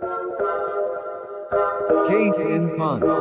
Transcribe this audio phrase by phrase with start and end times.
[0.00, 0.06] Case
[2.42, 3.02] in Pun.
[3.02, 3.18] All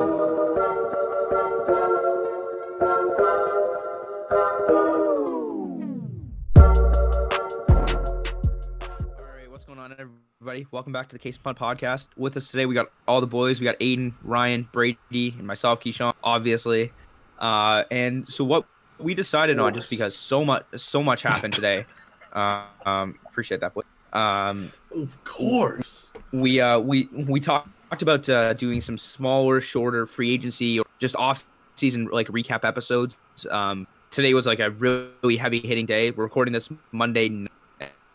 [9.25, 10.67] right, what's going on, everybody?
[10.69, 12.05] Welcome back to the Case and Punt podcast.
[12.15, 13.59] With us today, we got all the boys.
[13.59, 16.91] We got Aiden, Ryan, Brady, and myself, Keyshawn, obviously.
[17.39, 18.65] Uh, and so, what
[18.99, 21.85] we decided on, just because so much, so much happened today.
[22.33, 23.81] Uh, um, appreciate that, boy.
[24.13, 26.06] Um, Of course.
[26.31, 30.85] We uh, we we talked talked about uh, doing some smaller, shorter free agency or
[30.99, 33.17] just off season like recap episodes.
[33.49, 36.11] Um, today was like a really heavy hitting day.
[36.11, 37.47] We're recording this Monday, n-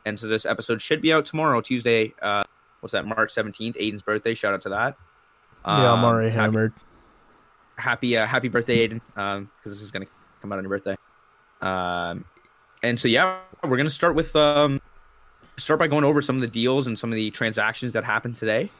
[0.05, 2.13] and so this episode should be out tomorrow, Tuesday.
[2.21, 2.43] Uh,
[2.81, 3.07] what's that?
[3.07, 4.35] March seventeenth, Aiden's birthday.
[4.35, 4.97] Shout out to that.
[5.67, 6.73] yeah, I'm Um, already happy- hammered.
[7.77, 10.07] happy uh, happy birthday aiden um because this is gonna
[10.43, 10.95] come out on your birthday
[11.63, 12.25] um
[12.83, 14.81] and so yeah we're gonna start with um
[15.57, 18.35] start by going over some of the deals and some of the transactions that happened
[18.35, 18.71] today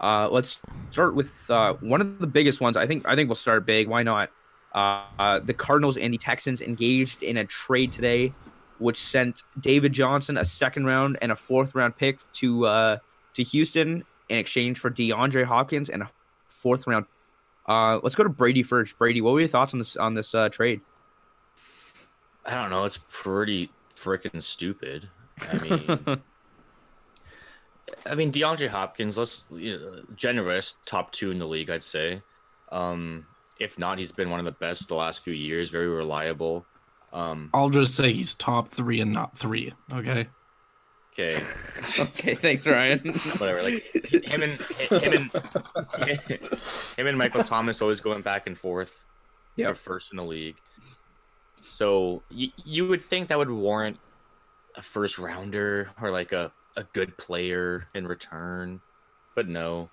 [0.00, 3.34] uh let's start with uh one of the biggest ones i think i think we'll
[3.34, 4.30] start big why not
[4.74, 8.32] uh, uh the cardinals and the texans engaged in a trade today
[8.78, 12.96] which sent david johnson a second round and a fourth round pick to uh
[13.34, 16.10] to houston in exchange for deandre hopkins and a
[16.48, 17.06] fourth round
[17.66, 18.98] uh, let's go to Brady first.
[18.98, 20.82] Brady, what were your thoughts on this on this trade?
[22.44, 22.84] I don't know.
[22.84, 25.08] It's pretty freaking stupid.
[25.40, 25.98] I mean,
[28.06, 29.18] I mean DeAndre Hopkins.
[29.18, 31.70] Let's you know, generous top two in the league.
[31.70, 32.22] I'd say.
[32.70, 33.26] Um,
[33.60, 35.70] if not, he's been one of the best the last few years.
[35.70, 36.66] Very reliable.
[37.12, 39.72] Um, I'll just say he's top three and not three.
[39.92, 40.26] Okay.
[41.12, 41.40] okay,
[42.00, 42.98] okay, thanks, Ryan.
[43.38, 43.62] whatever.
[43.62, 45.30] Like him and him
[46.00, 46.20] and
[46.96, 49.04] him and Michael Thomas always going back and forth.
[49.56, 49.72] Yeah.
[49.72, 50.56] first in the league.
[51.60, 53.98] So you you would think that would warrant
[54.76, 58.80] a first rounder or like a, a good player in return,
[59.34, 59.88] but no.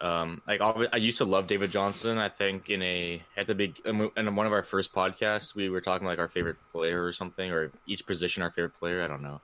[0.00, 2.16] Um, like I used to love David Johnson.
[2.16, 3.98] I think in a at the big in
[4.34, 7.70] one of our first podcasts we were talking like our favorite player or something or
[7.86, 9.02] each position our favorite player.
[9.02, 9.40] I don't know.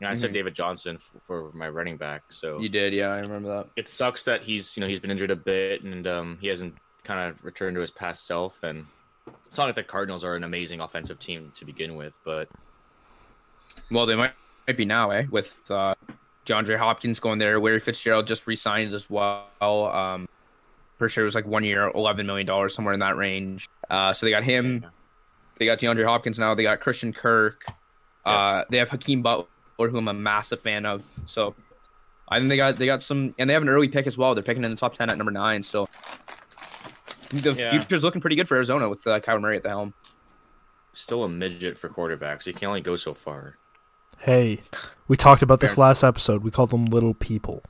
[0.00, 0.34] And I said Mhm.
[0.34, 2.22] David Johnson f- for my running back.
[2.30, 3.66] So you did, yeah, I remember that.
[3.76, 6.74] it sucks that he's you know he's been injured a bit and um, he hasn't
[7.04, 8.62] kind of returned to his past self.
[8.62, 8.86] And
[9.46, 12.48] it's not like the Cardinals are an amazing offensive team to begin with, but
[13.90, 14.32] Well, they might
[14.66, 15.24] might be now, eh?
[15.30, 15.94] With uh,
[16.46, 19.46] DeAndre Hopkins going there, Larry Fitzgerald just re-signed as well.
[19.60, 20.28] Um,
[20.98, 23.68] pretty sure it was like one year, eleven million dollars, somewhere in that range.
[23.88, 24.84] Uh, so they got him.
[25.58, 26.54] They got DeAndre Hopkins now.
[26.54, 27.64] They got Christian Kirk.
[28.24, 29.46] Uh, they have Hakeem Butler,
[29.78, 31.02] who I'm a massive fan of.
[31.26, 31.54] So
[32.28, 34.34] I think they got they got some, and they have an early pick as well.
[34.34, 35.62] They're picking in the top ten at number nine.
[35.62, 35.88] So
[37.30, 37.70] the Yeah.
[37.70, 39.94] future's looking pretty good for Arizona with uh, Kyler Murray at the helm.
[40.92, 42.46] still a midget for quarterbacks.
[42.46, 43.56] You can only go so far.
[44.20, 44.60] Hey,
[45.06, 46.42] we talked about this last episode.
[46.42, 47.62] We called them little people.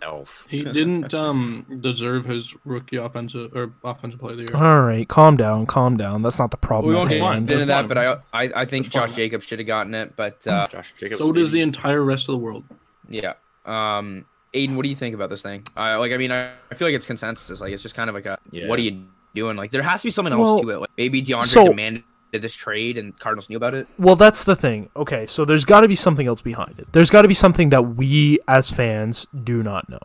[0.00, 0.46] Elf.
[0.48, 4.62] He didn't um deserve his rookie offensive or offensive player of the year.
[4.64, 6.22] All right, calm down, calm down.
[6.22, 6.94] That's not the problem.
[6.94, 9.16] We at won't get into that, but I I, I think That's Josh fine.
[9.16, 11.18] Jacobs should have gotten it, but uh, Josh Jacobs.
[11.18, 12.64] So does the entire rest of the world.
[13.08, 13.32] Yeah.
[13.66, 15.64] Um, Aiden, what do you think about this thing?
[15.76, 17.60] Uh, like, I mean, I, I feel like it's consensus.
[17.60, 18.66] Like, it's just kind of like a, Yeah.
[18.68, 19.04] what are you
[19.34, 19.56] doing?
[19.58, 20.78] Like, there has to be something else Well, to it.
[20.78, 23.86] Like, maybe DeAndre so- demanded this trade and Cardinals knew about it.
[23.98, 24.90] Well, that's the thing.
[24.96, 26.92] Okay, so there's got to be something else behind it.
[26.92, 29.98] There's got to be something that we as fans do not know,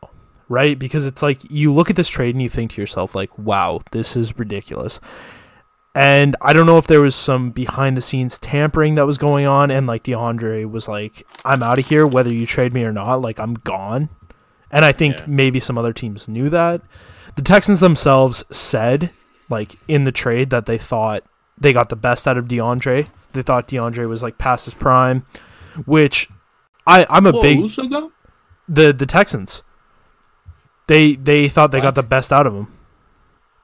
[0.47, 0.77] right?
[0.79, 3.81] Because it's like you look at this trade and you think to yourself, like, "Wow,
[3.91, 4.99] this is ridiculous."
[5.95, 9.45] And I don't know if there was some behind the scenes tampering that was going
[9.45, 12.91] on, and like DeAndre was like, "I'm out of here, whether you trade me or
[12.93, 13.21] not.
[13.21, 14.09] Like, I'm gone."
[14.71, 15.25] And I think Yeah.
[15.27, 16.81] maybe some other teams knew that.
[17.35, 19.11] The Texans themselves said,
[19.49, 21.23] like in the trade, that they thought
[21.57, 23.07] they got the best out of DeAndre.
[23.33, 25.25] They thought DeAndre was like past his prime,
[25.85, 26.29] which
[26.85, 28.09] I I'm a Whoa, big who said that?
[28.67, 29.63] the the Texans.
[30.87, 32.67] They they thought they got the best out of him.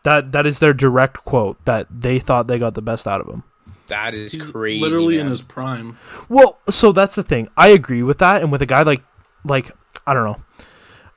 [0.04, 3.28] That that is their direct quote that they thought they got the best out of
[3.28, 3.44] him.
[3.88, 4.80] That is He's crazy.
[4.80, 5.98] literally in his prime.
[6.30, 7.50] Well, so that's the thing.
[7.58, 9.02] I agree with that, and with a guy like
[9.44, 9.72] like
[10.08, 10.38] I don't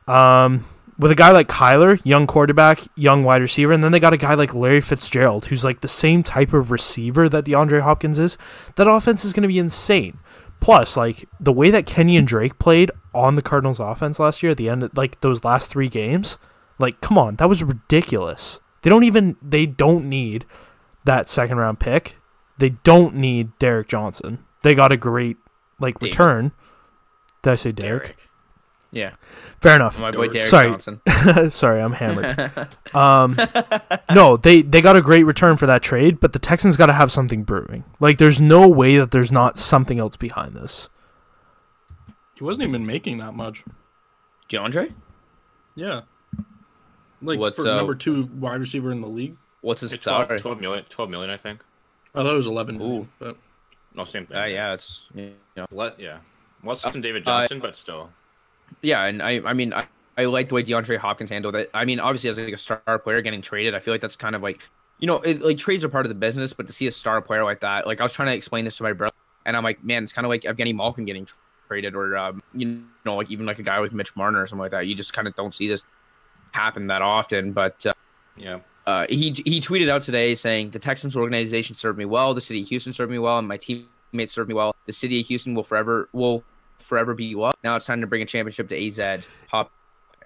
[0.09, 0.65] know, um,
[0.99, 4.19] with a guy like Kyler, young quarterback, young wide receiver, and then they got a
[4.19, 8.37] guy like Larry Fitzgerald, who's like the same type of receiver that DeAndre Hopkins is.
[8.77, 10.19] That offense is going to be insane.
[10.61, 14.59] Plus, like the way that Kenyan Drake played on the Cardinals' offense last year at
[14.59, 16.39] the end, of, like those last three games,
[16.79, 18.61] like come on, that was ridiculous.
[18.83, 20.44] They don't even they don't need
[21.05, 22.19] that second round pick.
[22.59, 24.44] They don't need Derek Johnson.
[24.62, 25.37] They got a great
[25.81, 26.12] like David.
[26.12, 26.53] return.
[27.43, 28.03] Did I say Derek?
[28.03, 28.31] Derek.
[28.93, 29.15] Yeah.
[29.61, 29.99] Fair enough.
[29.99, 30.69] My boy Derek Sorry.
[30.71, 31.00] Johnson.
[31.50, 32.69] Sorry, I'm hammered.
[32.94, 33.39] Um,
[34.15, 36.93] no, they they got a great return for that trade, but the Texans got to
[36.93, 37.85] have something brewing.
[38.00, 40.91] Like, there's no way that there's not something else behind this.
[42.35, 43.65] He wasn't even making that much.
[44.50, 44.93] DeAndre?
[45.75, 46.03] Yeah.
[47.23, 49.37] Like What, for uh, number two wide receiver in the league.
[49.62, 50.39] What's his It's 12, salary?
[50.41, 51.61] 12 million, 12 million, I think.
[52.15, 52.79] I thought it was eleven.
[52.83, 53.09] Ooh.
[53.19, 53.39] but
[53.94, 54.37] No, same thing.
[54.37, 56.19] Uh, yeah, it's you know, Let, yeah.
[56.62, 58.11] Less than David Uh, Johnson, but still.
[58.81, 59.87] Yeah, and I, I mean, I,
[60.17, 61.71] I like the way DeAndre Hopkins handled it.
[61.75, 64.35] I mean, obviously, as like a star player getting traded, I feel like that's kind
[64.35, 64.61] of like,
[64.99, 67.21] you know, it, like trades are part of the business, but to see a star
[67.21, 69.15] player like that, like I was trying to explain this to my brother,
[69.47, 71.27] and I'm like, man, it's kind of like Evgeny Malkin getting
[71.69, 74.61] traded, or um, you know, like even like a guy like Mitch Marner or something
[74.63, 74.87] like that.
[74.87, 75.85] You just kind of don't see this
[76.53, 77.85] happen that often, but.
[77.87, 77.93] Uh,
[78.37, 78.61] Yeah.
[78.87, 82.63] uh, he he tweeted out today saying the Texans organization served me well, the city
[82.63, 84.75] of Houston served me well, and my teammates served me well.
[84.87, 86.43] The city of Houston will forever will
[86.82, 87.58] forever be up.
[87.64, 89.23] Now it's time to bring a championship to AZ.
[89.49, 89.70] Hop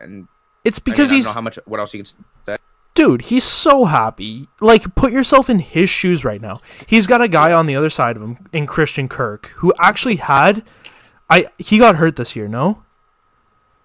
[0.00, 0.26] and
[0.64, 2.12] It's I mean, because I don't he's know how much what else you can
[2.46, 2.56] say.
[2.94, 4.48] dude, he's so happy.
[4.60, 6.60] Like, put yourself in his shoes right now.
[6.86, 10.16] He's got a guy on the other side of him in Christian Kirk who actually
[10.16, 10.64] had,
[11.30, 12.82] I he got hurt this year, no?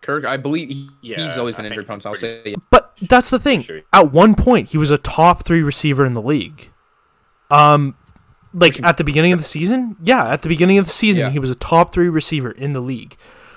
[0.02, 2.02] Kirk, I believe he, Yeah, he's always been think injured prone.
[2.02, 2.56] So I'll pretty- say yeah.
[2.72, 3.62] But that's the thing.
[3.62, 3.82] Sure.
[3.94, 6.72] At one point, he was a top three receiver in the league.
[7.52, 7.96] Um,
[8.54, 11.30] like at the beginning of the season, yeah, at the beginning of the season, Yeah.
[11.30, 13.16] he was a top three receiver in the league.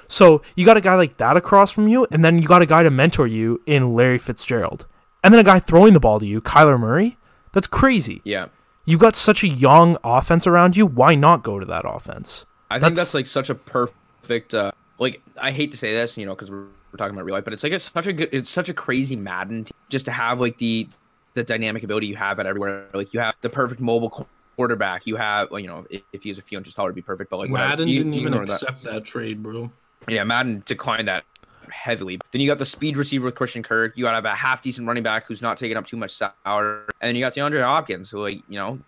[0.08, 2.66] So you got a guy like that across from you, and then you got a
[2.66, 4.86] guy to mentor you in Larry Fitzgerald,
[5.24, 7.16] and then a guy throwing the ball to you, Kyler Murray.
[7.52, 8.20] That's crazy.
[8.24, 8.46] yeah.
[8.86, 10.84] You got such a young offense around you.
[10.84, 12.44] Why not go to that offense?
[12.70, 14.52] I think That's- that's, like such a perfect.
[14.52, 17.34] Uh, like I hate to say this, you know, because we're, we're talking about real
[17.34, 20.04] life, but it's like it's such a good, it's such a crazy Madden team, just
[20.04, 20.86] to have like the
[21.32, 22.86] the dynamic ability you have at everywhere.
[22.92, 24.10] Like you have the perfect mobile
[24.56, 25.06] quarterback.
[25.06, 27.02] You have, well, you know, if, if he was a few inches taller, it'd be
[27.02, 27.30] perfect.
[27.30, 27.70] But like whatever.
[27.70, 28.54] Madden You- didn't you even ignore that.
[28.62, 29.04] accept that.
[29.04, 29.70] trade, bro.
[30.08, 31.24] Yeah, Madden declined that
[31.70, 32.18] heavily.
[32.30, 33.96] Then you got the speed receiver with Christian Kirk.
[33.96, 36.10] You got to have a half decent running back who's not taking up too much
[36.12, 36.84] salary.
[37.00, 38.78] And then you got DeAndre Hopkins, who like you know,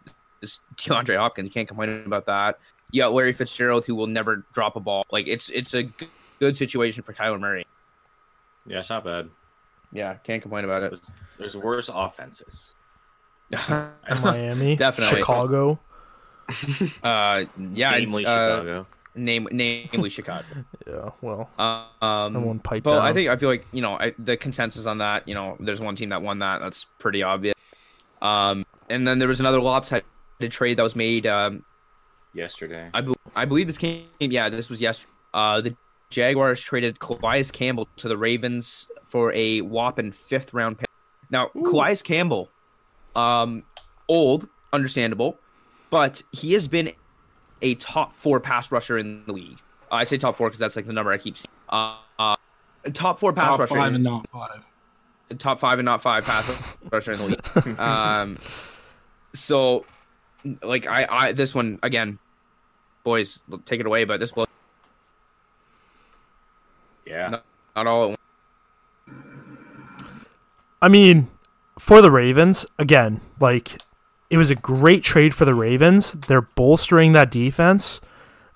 [0.42, 1.46] is DeAndre Hopkins.
[1.46, 2.58] You can't complain about that.
[2.92, 5.04] You got Larry Fitzgerald, who will never drop a ball.
[5.10, 6.08] Like it's it's a g-
[6.38, 7.66] good situation for Kyler Murray.
[8.66, 9.28] Yeah, it's not bad.
[9.92, 10.90] Yeah, can't complain about it.
[10.90, 12.74] There's, there's worse offenses.
[14.22, 15.18] Miami, Definitely.
[15.20, 15.78] Chicago.
[17.02, 18.86] uh, yeah, it's, Namely uh, Chicago.
[19.14, 20.44] name namely Chicago.
[20.86, 21.50] Yeah, well,
[22.00, 24.98] Um, one pipe But I think I feel like you know I, the consensus on
[24.98, 25.26] that.
[25.26, 26.60] You know, there's one team that won that.
[26.60, 27.54] That's pretty obvious.
[28.22, 30.04] Um, and then there was another lopsided
[30.50, 31.26] trade that was made.
[31.26, 31.64] Um,
[32.34, 32.90] Yesterday.
[32.92, 34.04] I, be- I believe this came.
[34.20, 35.10] Yeah, this was yesterday.
[35.32, 35.74] Uh, the
[36.10, 40.88] Jaguars traded Calais Campbell to the Ravens for a whopping fifth round pick.
[41.30, 42.50] Now, Calais Campbell,
[43.16, 43.62] um,
[44.08, 45.38] old, understandable,
[45.90, 46.92] but he has been
[47.62, 49.58] a top four pass rusher in the league.
[49.90, 51.50] I say top four because that's like the number I keep seeing.
[51.68, 52.34] Uh, uh,
[52.92, 53.74] top four pass Top rusher.
[53.74, 54.66] five in- and not five.
[55.38, 56.48] top five and not five pass
[56.92, 57.26] rusher in the
[57.66, 57.78] league.
[57.80, 58.38] Um,
[59.34, 59.84] so,
[60.62, 62.18] like I, I this one again,
[63.04, 64.04] boys, take it away.
[64.04, 64.46] But this was
[67.06, 67.28] Yeah.
[67.28, 67.40] No.
[67.76, 68.02] not all.
[68.02, 68.18] At once.
[70.82, 71.28] I mean,
[71.78, 73.80] for the Ravens, again, like
[74.30, 76.12] it was a great trade for the Ravens.
[76.12, 78.00] They're bolstering that defense,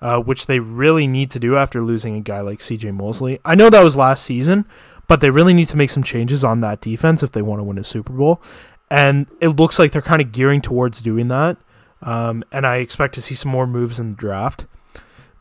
[0.01, 3.39] uh, which they really need to do after losing a guy like CJ Mosley.
[3.45, 4.65] I know that was last season,
[5.07, 7.63] but they really need to make some changes on that defense if they want to
[7.63, 8.41] win a Super Bowl.
[8.89, 11.57] And it looks like they're kind of gearing towards doing that.
[12.01, 14.65] Um, and I expect to see some more moves in the draft.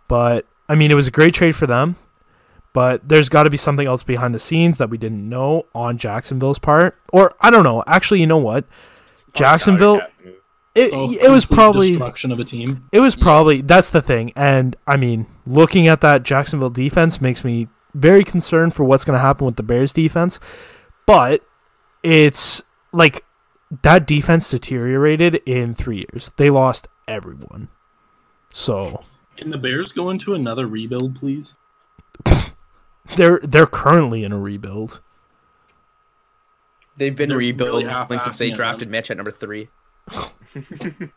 [0.06, 1.96] But I mean, it was a great trade for them
[2.72, 5.99] but there's got to be something else behind the scenes that we didn't know on
[5.99, 6.97] Jacksonville's part.
[7.12, 7.83] Or I don't know.
[7.87, 8.64] Actually, you know what?
[8.71, 9.97] Oh, Jacksonville.
[9.99, 10.35] Salary cap move.
[10.76, 12.85] It, So, it was probably destruction of a team.
[12.92, 14.33] it was probably that's the thing.
[14.37, 19.16] And I mean, looking at that Jacksonville defense makes me very concerned for what's going
[19.16, 20.38] to happen with the Bears defense.
[21.06, 21.42] But
[22.04, 23.25] it's like
[23.83, 26.30] that defense deteriorated in 3 years.
[26.37, 27.68] They lost everyone.
[28.52, 29.02] So,
[29.37, 31.54] Can the Bears go into another rebuild, please?
[33.17, 35.00] they're they're currently in a rebuild.
[36.97, 37.52] They've been They're really
[38.19, 38.99] since they drafted man.
[38.99, 39.69] Mitch at number three.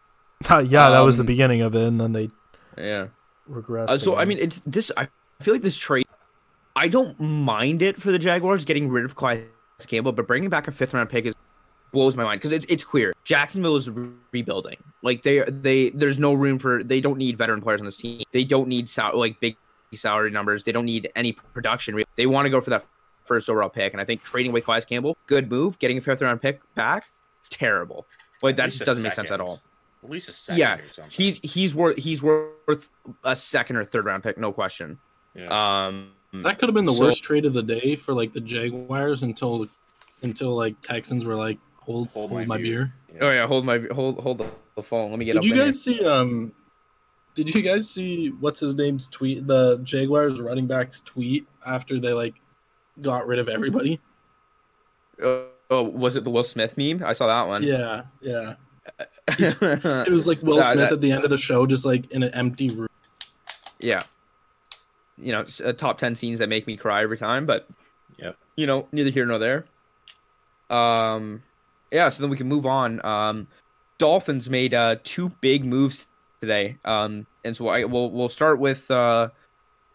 [0.50, 2.30] Uh, yeah, that was the Um, beginning of it and then they
[2.78, 3.08] Yeah.
[3.50, 3.90] regressed.
[3.90, 4.92] Uh, so I mean, it's this.
[4.98, 5.08] I
[5.42, 6.06] feel like this trade.
[6.76, 9.46] I don't mind it for the Jaguars getting rid of Calais
[9.88, 11.34] Campbell, but bringing back a fifth round pick is
[11.94, 14.78] blows my mind because it's it's clear Jacksonville is re- rebuilding.
[15.02, 18.24] Like they they there's no room for they don't need veteran players on this team.
[18.34, 19.56] They don't need sal- like big
[19.96, 20.64] salary numbers.
[20.64, 22.02] They don't need any production.
[22.16, 22.86] They want to go for that
[23.26, 25.80] first overall pick, and I think trading away Calais Campbell, good move.
[25.80, 27.06] Getting a fifth round pick back,
[27.50, 28.06] terrible.
[28.42, 29.62] Like that just doesn't make sense at all.
[30.04, 30.78] At least a second Yeah.
[31.10, 32.90] He's he's worth he's worth
[33.24, 35.00] a second or third round pick, no question.
[35.34, 35.86] yeah.
[35.88, 36.12] Um,
[36.44, 39.24] That could have been the So- worst trade of the day for like the Jaguars
[39.24, 39.66] until
[40.22, 42.94] until like Texans were like hold hold, my, beer.
[43.22, 45.10] oh yeah, hold my hold hold the, the phone.
[45.12, 46.52] Let me get Did you in guys see um
[47.36, 52.13] did you guys see what's his name's tweet the Jaguars running back's tweet after they
[52.13, 52.36] like
[53.02, 54.00] got rid of everybody.
[55.24, 57.04] Oh, oh, was it the Will Smith meme?
[57.04, 57.63] I saw that one.
[57.63, 58.56] Yeah, yeah.
[59.28, 59.58] it
[60.08, 62.12] It was like Will That- Smith that- at the end of the show, just like
[62.12, 62.90] in an empty room.
[63.80, 64.02] yeah.
[65.18, 67.68] You know, uh, top ten scenes that make me cry every time, but
[68.18, 69.66] yeah, you know, neither here nor there.
[70.70, 71.44] Um,
[71.92, 72.10] yeah.
[72.10, 73.04] So then we can move on.
[73.06, 73.48] Um,
[74.00, 76.08] Dolphins made uh two big moves
[76.44, 76.78] today.
[76.84, 79.30] Um, and so I we'll we'll start with uh,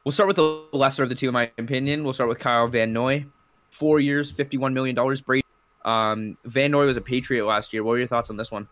[0.05, 2.05] we'll start with the lesser of the two, in my opinion.
[2.05, 3.27] We'll start with Kyle Van Noy,
[3.71, 5.21] four years, fifty-one million dollars.
[5.21, 5.45] Brady.
[5.85, 7.85] Um, Van Noy was a Patriot last year.
[7.85, 8.67] What were your thoughts on this one?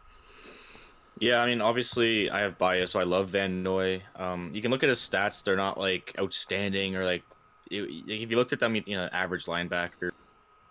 [1.19, 4.03] Yeah, I mean, obviously, I have bias, so I love Van Noy.
[4.17, 7.23] Um, you can look at his stats; they're not like outstanding or like
[7.71, 10.11] it- if you looked at them, you know, average linebacker.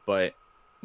[0.05, 0.33] But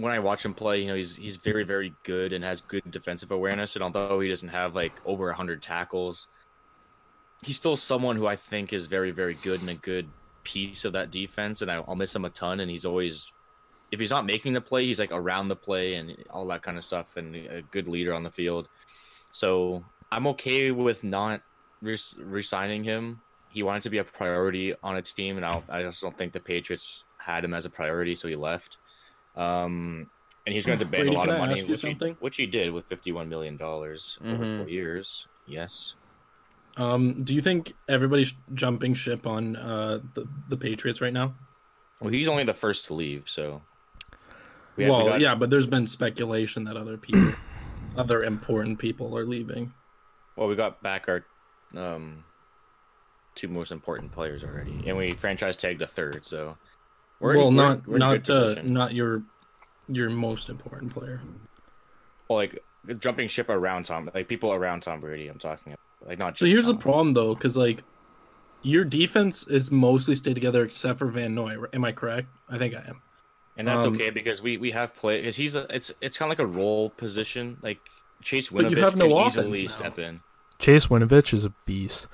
[0.00, 2.90] when I watch him play, you know, he's he's very very good and has good
[2.90, 3.75] defensive awareness.
[3.75, 6.28] And although he doesn't have like over hundred tackles,
[7.42, 10.09] he's still someone who I think is very very good and a good
[10.45, 11.62] piece of that defense.
[11.62, 12.61] And I, I'll miss him a ton.
[12.61, 13.33] And he's always
[13.92, 16.78] if he's not making the play, he's like around the play and all that kind
[16.78, 18.69] of stuff, and a good leader on the field.
[19.30, 21.42] So I'm okay with not
[21.83, 23.21] re- resigning him.
[23.49, 26.16] He wanted to be a priority on a team, and I, don't, I just don't
[26.16, 28.76] think the Patriots had him as a priority, so he left.
[29.40, 30.11] Um,
[30.47, 32.73] and he's going to demand Brady, a lot of money, which he, which he did
[32.73, 34.59] with $51 million over Mhm.
[34.59, 35.26] four years.
[35.47, 35.94] Yes.
[36.76, 41.35] Um, do you think everybody's jumping ship on uh, the the Patriots right now?
[42.00, 43.62] Well, he's only the first to leave, so.
[44.76, 47.35] We well, got- yeah, but there's been speculation that other people,
[47.97, 49.73] other important people, are leaving.
[50.37, 51.25] Well, we got back our
[51.76, 52.25] um,
[53.35, 56.25] two most important players already, and we franchise tagged a third.
[56.25, 56.56] So,
[57.21, 59.23] we're well, we're- not we're in a not uh, not your
[59.89, 61.21] your most important player.
[62.29, 62.62] Well, like
[62.99, 65.29] jumping ship around Tom, like people around Tom Brady.
[65.29, 66.41] I'm talking about, like not just.
[66.41, 67.83] So here's the problem though, because like
[68.62, 71.57] your defense is mostly stayed together except for Van Noy.
[71.73, 72.29] Am I correct?
[72.49, 73.03] I think I am.
[73.57, 76.31] and that's um, okay because we we have play because he's a, it's it's kind
[76.33, 77.59] of like a role position.
[77.62, 77.79] Like
[78.23, 79.73] Chase But Winovich you have no can offense easily now.
[79.73, 80.21] step in.
[80.59, 82.07] Chase Winovich is a beast.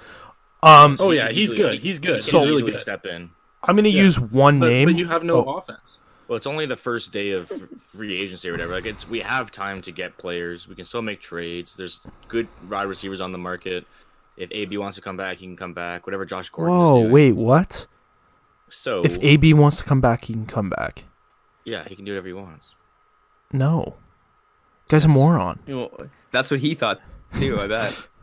[0.62, 1.82] Um, Oh yeah, he's easily- good.
[1.82, 2.08] He's good.
[2.22, 2.80] He He's can really good.
[2.80, 3.30] step in.
[3.66, 4.02] I'm gonna Yeah.
[4.02, 4.88] use one But, name.
[4.88, 5.98] but you have no Oh, offense.
[6.28, 7.50] Well, it's only the first day of
[7.94, 8.72] free agency or whatever.
[8.72, 10.66] Like it's we have time to get players.
[10.66, 11.76] We can still make trades.
[11.76, 13.86] There's good wide receivers on the market.
[14.36, 16.06] If AB wants to come back, he can come back.
[16.06, 17.12] Whatever Josh Gordon is Whoa, doing.
[17.12, 17.86] wait, what?
[18.68, 21.04] So If AB wants to come back, he can come back.
[21.64, 22.74] yeah, he can do whatever he wants.
[23.52, 23.94] No,
[24.88, 25.60] guy's a moron.
[25.66, 27.00] You know, that's what he thought
[27.36, 27.60] too.
[27.60, 28.08] I bet.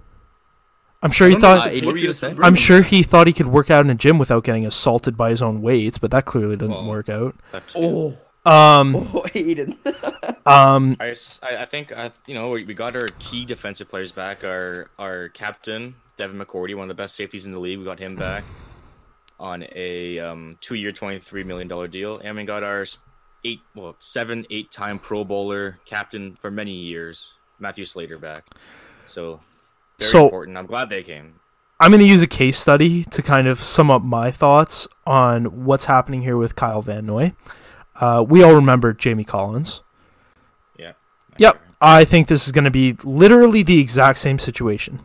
[1.04, 1.74] I'm sure he I don't know, thought.
[1.86, 2.36] what were you say?
[2.42, 5.30] I'm sure he thought he could work out in a gym without getting assaulted by
[5.30, 6.86] his own weights, but that clearly didn't Well.
[6.88, 7.36] work out.
[7.52, 7.64] That.
[7.76, 9.78] Oh, Um, oh, Aiden.
[10.48, 13.88] um, I, s- I- I think I, you know we we got our key defensive
[13.90, 14.44] players back.
[14.44, 17.80] Our our captain Devin McCourty, one of the best safeties in the league.
[17.80, 18.44] We got him back
[19.40, 22.86] on a um, two-year, twenty-three million dollar deal, and we got our
[23.46, 28.46] eight, well, seven, eight-time Pro Bowler captain for many years, Matthew Slater, back.
[29.06, 29.42] So
[30.04, 30.58] very So- important.
[30.58, 31.36] I'm glad they came.
[31.80, 35.66] I'm going to use a case study to kind of sum up my thoughts on
[35.66, 37.34] what's happening here with Kyle Van Noy.
[38.00, 39.82] Uh, we all remember Jamie Collins.
[40.80, 40.94] Yeah.
[41.38, 41.60] Yep.
[41.82, 45.02] I think this is going to be literally the exact same situation.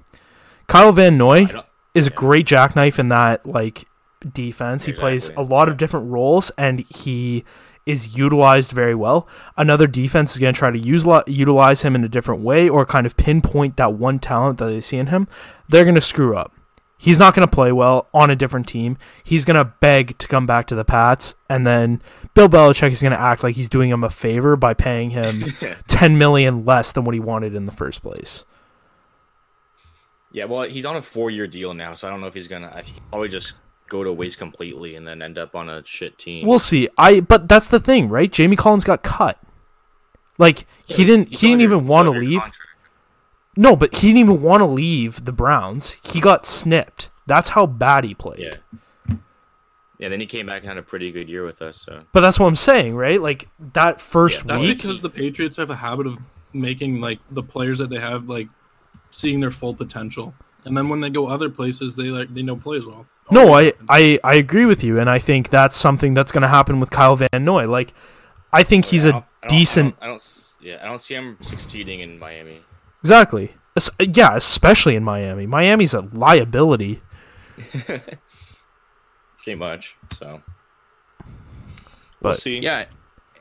[0.68, 1.64] Kyle Van Noy I
[1.94, 3.84] is a great jackknife in that like
[4.32, 4.84] defense.
[4.84, 5.46] He plays a Exactly.
[5.46, 7.44] lot of different roles and he
[7.88, 9.26] is utilized very well.
[9.56, 12.84] Another defense is going to try to use utilize him in a different way or
[12.84, 15.26] kind of pinpoint that one talent that they see in him.
[15.70, 16.52] They're going to screw up.
[16.98, 18.98] He's not going to play well on a different team.
[19.24, 22.02] He's going to beg to come back to the Pats, and then
[22.34, 25.54] Bill Belichick is going to act like he's doing him a favor by paying him
[25.88, 28.44] ten million less than what he wanted in the first place.
[30.32, 32.64] Yeah, well, he's on a four-year deal now, so I don't know if he's think
[32.86, 33.54] he'll probably just
[33.88, 36.46] go to waste completely and then end up on a shit team.
[36.46, 36.88] We'll see.
[36.98, 38.30] I but that's the thing, right?
[38.30, 39.40] Jamie Collins got cut.
[40.38, 41.28] Like he didn't.
[41.30, 42.40] He didn't even want to leave.
[42.40, 42.58] contract.
[43.56, 45.98] No, but he didn't even want to leave the Browns.
[46.12, 47.10] He got snipped.
[47.26, 48.38] That's how bad he played.
[49.08, 49.16] Yeah.
[49.98, 51.82] Yeah, then he came back and had a pretty good year with us.
[51.84, 53.20] So But that's what I'm saying, right?
[53.20, 54.76] Like that first That's week.
[54.76, 56.18] because the Patriots have a habit of
[56.52, 58.48] making like the players that they have like
[59.10, 60.34] seeing their full potential,
[60.64, 63.06] and then when they go other places, they like they know play as well.
[63.30, 66.48] No, I, I I agree with you, and I think that's something that's going to
[66.48, 67.68] happen with Kyle Van Noy.
[67.68, 67.92] Like,
[68.52, 69.96] I think he's I a don't- I don't- decent.
[70.00, 72.62] I don't, I don't yeah, I don't see him succeeding in Miami.
[73.02, 73.54] Exactly.
[74.00, 75.46] Yeah, especially in Miami.
[75.46, 77.00] Miami's a liability.
[79.38, 79.96] Pretty much.
[80.18, 80.42] So
[82.20, 82.58] we'll But- see.
[82.58, 82.86] Yeah,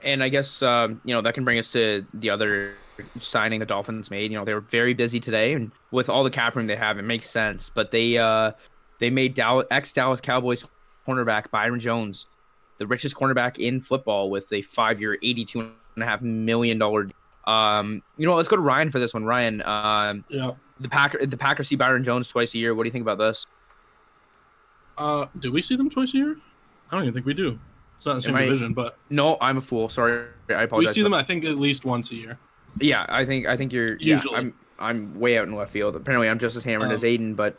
[0.04, 2.76] and I guess um, you know that can bring us to the other
[3.20, 4.32] signing the Dolphins made.
[4.32, 6.98] You know they were very busy today, and with all the cap room they have,
[6.98, 7.70] it makes sense.
[7.70, 8.52] But they uh,
[9.00, 10.64] they made Dallas, ex Dallas Cowboys
[11.08, 12.28] cornerback Byron Jones
[12.80, 15.72] the richest cornerback in football with a five-year, eighty-two and
[16.04, 17.10] a half million dollar.
[17.46, 19.24] Um, you know, let's go to Ryan for this one.
[19.26, 20.52] Ryan, um, Yeah.
[20.80, 22.76] the Packer, the Packers see Byron Jones twice a year.
[22.76, 23.48] What do you think about this?
[24.98, 26.38] Uh, do we see them twice a year?
[26.92, 27.60] I don't even think we do.
[27.96, 29.90] It's not in the same Am I- division, but No, I'm a fool.
[29.90, 30.92] Sorry, I apologize.
[30.92, 31.14] we see them.
[31.14, 32.38] I think at least once a year.
[32.80, 34.36] Yeah, I think I think you're yeah, Usually.
[34.36, 35.96] I'm I'm way out in left field.
[35.96, 37.58] Apparently, I'm just as hammered Um, as Aiden, but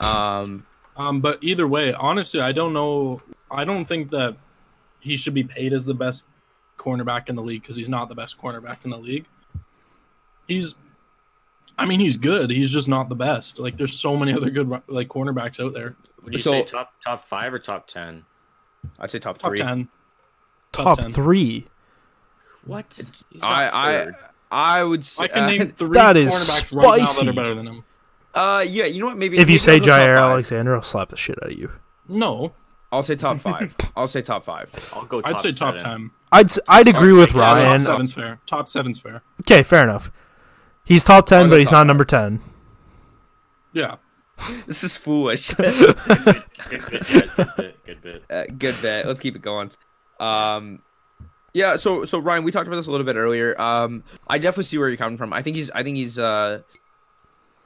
[0.00, 3.20] um, Um, but either way, honestly, I don't know.
[3.50, 4.36] I don't think that
[5.00, 6.24] he should be paid as the best
[6.78, 9.24] cornerback in the league because he's not the best cornerback in the league.
[10.46, 10.74] He's,
[11.78, 12.50] I mean, he's good.
[12.50, 13.58] He's just not the best.
[13.58, 15.96] Like, there's so many other good like cornerbacks out there.
[16.24, 18.24] Would you So- say top top five or top ten?
[18.98, 19.58] I'd say top Top three.
[19.58, 19.88] ten.
[20.72, 21.10] Top, 10.
[21.10, 21.66] three.
[22.64, 23.00] What?
[23.42, 24.14] I I third.
[24.50, 27.54] I would say I can name three That is cornerbacks right now that are better
[27.54, 27.84] than him.
[28.34, 29.18] Uh, yeah, you know what?
[29.18, 30.18] Maybe If you say I'll go top Jaire.
[30.18, 31.70] Alexander, I'll slap the shit out of you.
[32.08, 32.52] No,
[32.92, 33.74] I'll say top five.
[33.96, 34.70] I'll say top five.
[34.94, 35.20] I'll go.
[35.20, 36.10] Top I'd say top ten.
[36.32, 37.78] I'd s- I'd agree with Yeah, Ryan.
[37.80, 38.40] Top seven's fair.
[38.46, 39.22] Top seven's fair.
[39.42, 40.10] Okay, fair enough.
[40.84, 41.86] He's top ten, but he's not five.
[41.88, 42.40] number ten.
[43.72, 43.96] Yeah.
[44.66, 45.52] This is foolish.
[45.52, 47.82] Good bit, guys, good bit.
[47.84, 48.24] Good bit.
[48.30, 49.06] uh, good bet.
[49.06, 49.70] Let's keep it going.
[50.18, 50.80] Um,
[51.52, 51.76] yeah.
[51.76, 53.60] So so Ryan, we talked about this a little bit earlier.
[53.60, 55.32] Um, I definitely see where you're coming from.
[55.32, 56.62] I think he's I think he's uh,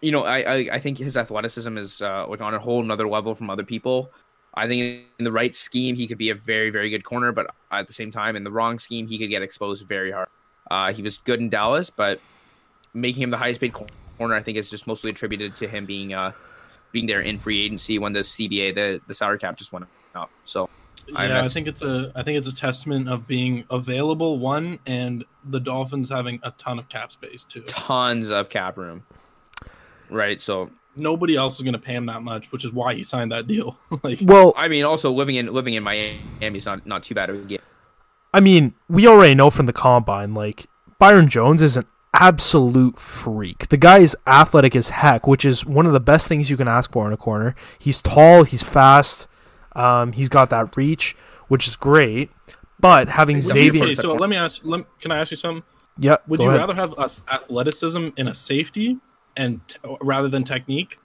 [0.01, 3.09] you know, I I, I think his athleticism is uh like on a whole another
[3.09, 4.11] level from other people.
[4.55, 7.51] I think in the right scheme he could be a very very good corner, but
[7.71, 10.29] at the same time in the wrong scheme he could get exposed very hard.
[10.71, 12.21] Uh, he was good in Dallas, but
[12.95, 16.15] making him the highest paid corner I think is just mostly attributed to him being
[16.15, 16.33] uh
[16.93, 20.31] being there in free agency when the CBA the the salary cap just went up.
[20.45, 20.71] So.
[21.15, 24.79] I- Yeah, I, think it's a I think it's a testament of being available one
[24.87, 27.63] and the Dolphins having a ton of cap space too.
[27.63, 29.05] tons of cap room.
[30.11, 30.41] Right.
[30.41, 33.33] So Nobody else is going to pay him that much, which is why he signed
[33.33, 33.79] that deal.
[34.03, 37.31] like Well, I mean, also living in living in Miami is not not too bad
[37.31, 37.61] of a game.
[38.33, 40.67] I mean, we already know from the combine, like
[40.99, 43.69] Byron Jones is an absolute freak.
[43.69, 46.69] The guy is athletic as heck, which is one of the best things you can
[46.69, 47.55] ask for in a corner.
[47.79, 49.27] He's tall, he's fast,
[49.75, 51.17] um, he's got that reach,
[51.49, 52.31] which is great.
[52.81, 54.61] But having Would Xavier, okay, so let me ask.
[54.65, 55.63] Let, can I ask you something?
[55.99, 56.61] yeah, Would go you ahead.
[56.61, 58.99] rather have us athleticism in a safety
[59.37, 60.99] and t- rather than technique,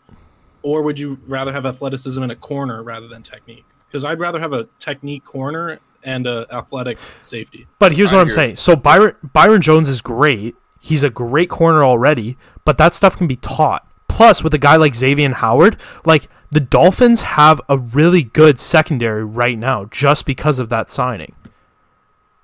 [0.62, 3.66] or would you rather have athleticism in a corner rather than technique?
[3.88, 7.68] Because I'd rather have a technique corner and a athletic safety.
[7.78, 8.36] But here's I what I'm agree.
[8.36, 8.56] saying.
[8.58, 10.56] So Byron Byron Jones is great.
[10.80, 13.86] He's a great corner already, but that stuff can be taught.
[14.08, 19.24] Plus, with a guy like Xavier Howard, like the Dolphins have a really good secondary
[19.24, 21.36] right now just because of that signing.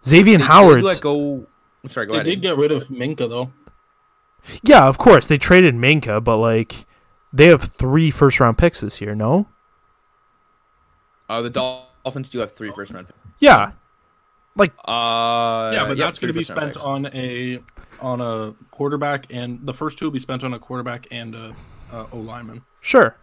[0.06, 1.48] Xavier They did Howard's let go.
[1.84, 2.06] I'm sorry.
[2.08, 2.26] Go They ahead.
[2.28, 3.52] did get rid of Minkah though.
[4.64, 5.28] Yeah, of course.
[5.28, 6.86] They traded Minkah, but like
[7.34, 9.48] they have three first round picks this year, no?
[11.30, 13.08] uh, the Dolphins do have three first round.
[13.08, 13.18] picks.
[13.40, 13.72] Yeah.
[14.56, 14.72] Like.
[14.88, 16.78] Uh, yeah, but that's going to be spent picks.
[16.78, 17.60] on a
[18.00, 21.56] on a quarterback, and the first two will be spent on a quarterback and a,
[21.92, 22.62] a O lineman.
[22.82, 23.16] Sure.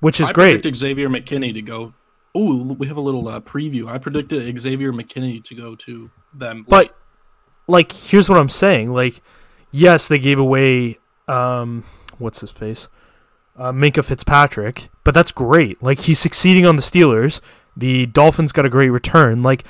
[0.00, 0.52] Which is I great.
[0.52, 1.94] predicted Xavier McKinney to go.
[2.34, 3.88] Oh, we have a little uh, preview.
[3.88, 6.64] I predicted Xavier McKinney to go to them.
[6.68, 6.90] But late.
[7.66, 8.92] like here's what I'm saying.
[8.92, 9.22] Like,
[9.70, 11.84] yes, they gave away um
[12.18, 12.88] what's his face?
[13.56, 15.82] Uh, Minkah Fitzpatrick, but that's great.
[15.82, 17.40] Like he's succeeding on the Steelers.
[17.76, 19.42] The Dolphins got a great return.
[19.42, 19.64] Like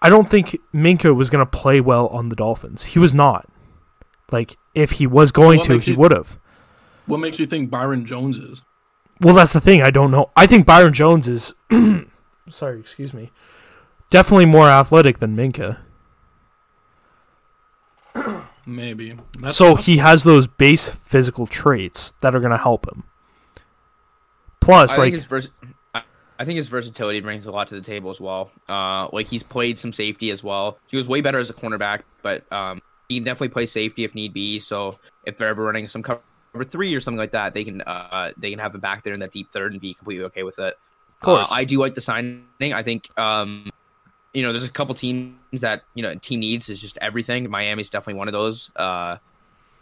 [0.00, 2.84] I don't think Minkah was gonna play well on the Dolphins.
[2.84, 3.46] He was not.
[4.32, 6.38] Like if he was going what to, he would have.
[7.06, 8.62] what makes you think Byron Jones is?
[9.20, 9.82] Well, that's the thing.
[9.82, 10.30] I don't know.
[10.36, 11.54] I think Byron Jones is.
[12.48, 13.30] sorry, excuse me.
[14.10, 15.78] Definitely more athletic than Minkah.
[18.66, 19.18] Maybe.
[19.40, 23.04] That's, so that's- he has those base physical traits that are going to help him.
[24.60, 25.50] Plus, I like, think vers-
[25.94, 26.02] I
[26.38, 28.50] I think his versatility brings a lot to the table as well.
[28.68, 30.78] Uh, like he's played some safety as well.
[30.88, 34.14] He was way better as a cornerback, but um, he can definitely play safety if
[34.14, 34.58] need be.
[34.60, 36.20] So if they're ever running some cover
[36.64, 39.20] three or something like that, they can uh they can have him back there in
[39.20, 40.74] that deep third and be completely okay with it.
[41.16, 41.50] Of course.
[41.50, 42.44] Uh, I do like the signing.
[42.60, 43.68] I think um,
[44.32, 47.50] you know, there's a couple teams that you know a team needs is just everything.
[47.50, 48.70] Miami's definitely one of those.
[48.76, 49.16] Uh,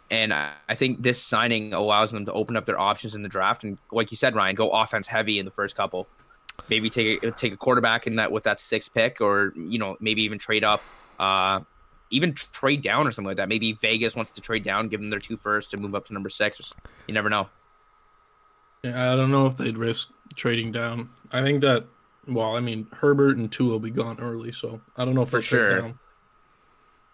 [0.09, 3.29] and I, I think this signing allows them to open up their options in the
[3.29, 6.07] draft and, like you said, Ryan, go offense heavy in the first couple.
[6.69, 9.95] Maybe take a, take a quarterback in that with that sixth pick, or you know,
[9.99, 10.81] maybe even trade up.
[11.19, 11.59] Uh,
[12.09, 13.49] even trade down or something like that.
[13.49, 16.13] Maybe Vegas wants to trade down, give them their two first to move up to
[16.13, 16.59] number six.
[16.59, 16.73] Or s-
[17.07, 17.49] You never know.
[18.83, 21.09] Yeah, I don't know if they'd risk trading down.
[21.31, 21.85] I think that.
[22.27, 25.29] Well, I mean, Herbert and Tua will be gone early, so I don't know if
[25.29, 25.81] For they'll sure.
[25.81, 25.99] down.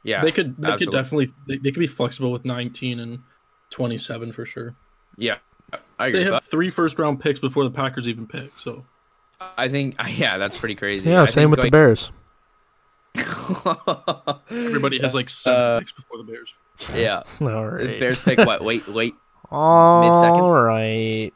[0.03, 0.57] Yeah, they could.
[0.57, 0.85] They absolutely.
[0.85, 1.33] could definitely.
[1.47, 3.19] They, they could be flexible with 19 and
[3.69, 4.75] 27 for sure.
[5.17, 5.37] Yeah,
[5.99, 6.19] I agree.
[6.19, 8.51] They with have three first round picks before the Packers even pick.
[8.57, 8.85] So.
[9.57, 11.09] I think, yeah, that's pretty crazy.
[11.09, 12.11] yeah, I same think, with like, the Bears.
[14.49, 16.49] Everybody has like seven Uh, picks before the Bears.
[16.95, 17.23] yeah.
[17.41, 17.99] All right.
[17.99, 18.63] Bears pick what?
[18.63, 19.13] Wait, wait.
[19.51, 21.31] All right.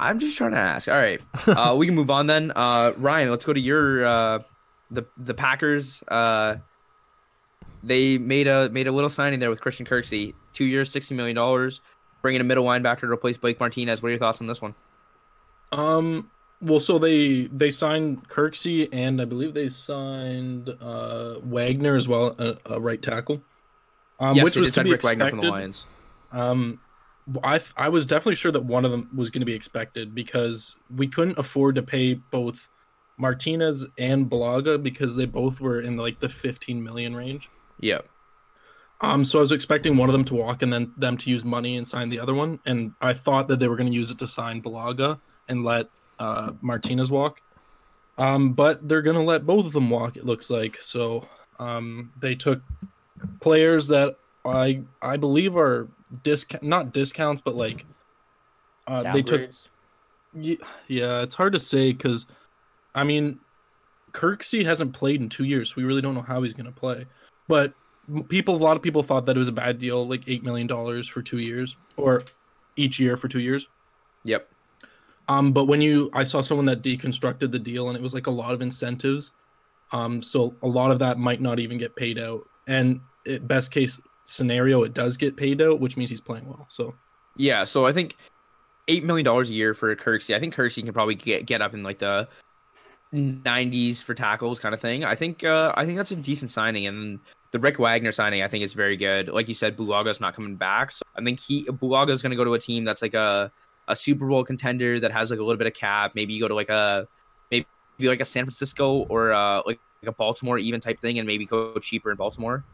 [0.00, 0.86] I'm just trying to ask.
[0.88, 2.52] All right, uh, we can move on then.
[2.54, 4.38] Uh, Ryan, let's go to your uh,
[4.92, 6.04] the the Packers.
[6.06, 6.56] Uh,
[7.82, 11.34] they made a made a little signing there with Christian Kirksey, two years, sixty million
[11.34, 11.80] dollars,
[12.22, 14.00] bringing a middle linebacker to replace Blake Martinez.
[14.00, 14.74] What are your thoughts on this one?
[15.72, 16.30] Um.
[16.60, 22.34] Well, so they they signed Kirksey and I believe they signed uh, Wagner as well,
[22.38, 23.42] a, a right tackle.
[24.18, 25.50] Um, yes, which was to be Rick Wagner from the expected.
[25.52, 25.86] Lions.
[26.32, 26.80] Um,
[27.44, 30.76] I I was definitely sure that one of them was going to be expected because
[30.94, 32.68] we couldn't afford to pay both
[33.18, 37.50] Martinez and Bulaga because they both were in like the 15 million range.
[37.80, 38.00] Yeah,
[39.00, 41.44] Um, so I was expecting one of them to walk and then them to use
[41.44, 44.10] money and sign the other one, and I thought that they were going to use
[44.10, 47.40] it to sign Bulaga and let uh, Martinez walk.
[48.16, 50.16] Um, but they're going to let both of them walk.
[50.16, 51.28] It looks like so.
[51.58, 52.60] Um, they took
[53.40, 55.88] players that I I believe are
[56.24, 57.84] discount not discounts, but like
[58.86, 59.68] uh, they took Downgrades?
[60.34, 62.26] Ye- Yeah, it's hard to say because,
[62.94, 63.38] I mean,
[64.12, 65.70] Kirksey hasn't played in two years.
[65.70, 67.06] So we really don't know how he's going to play.
[67.46, 67.74] But
[68.28, 70.66] people, a lot of people thought that it was a bad deal, like eight million
[70.66, 72.24] dollars for two years, or
[72.76, 73.66] each year for two years.
[74.24, 74.48] yep,
[75.28, 78.26] Um, but when you, I saw someone that deconstructed the deal, and it was like
[78.26, 79.30] a lot of incentives.
[79.92, 82.48] Um, so a lot of that might not even get paid out.
[82.66, 86.66] And it, best case scenario, it does get paid out, which means he's playing well.
[86.70, 86.94] So
[87.36, 87.64] yeah.
[87.64, 88.16] So I think
[88.88, 90.34] eight million dollars a year for Kirksey.
[90.34, 92.28] I think Kirksey can probably get get up in like the
[93.14, 95.04] 90s for tackles kind of thing.
[95.04, 97.20] I think uh, I think that's a decent signing, and
[97.52, 99.28] the Rick Wagner signing I think is very good.
[99.28, 102.44] Like you said, Bulaga's not coming back, so I think he Bulaga's going to go
[102.44, 103.50] to a team that's like a
[103.88, 106.12] a Super Bowl contender that has like a little bit of cap.
[106.14, 107.08] Maybe you go to like a
[107.50, 107.66] maybe
[108.00, 111.44] like a San Francisco or uh, like like a Baltimore even type thing, and maybe
[111.44, 112.64] go cheaper in Baltimore.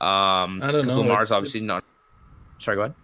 [0.00, 1.84] Um, I don't know, Lamar's it's- obviously it's- not.
[2.58, 2.94] Sorry, go ahead.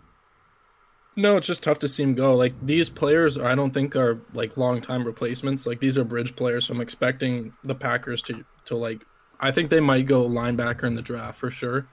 [1.15, 2.35] No, it's just tough to see him go.
[2.35, 5.67] Like these players, I don't think are like long time replacements.
[5.67, 9.05] Like these are bridge players, so I'm expecting the Packers to to like.
[9.39, 11.87] I think they might go linebacker in the draft for sure,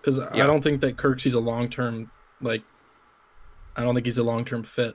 [0.00, 0.44] because Yeah.
[0.44, 2.10] I don't think that Kirksey's a long term
[2.42, 2.62] like.
[3.76, 4.94] I don't think he's a long term fit.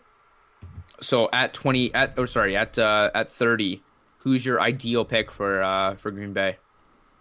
[1.02, 3.82] So at twenty, at oh sorry, at uh, at thirty,
[4.20, 6.58] who's your ideal pick for uh for Green Bay?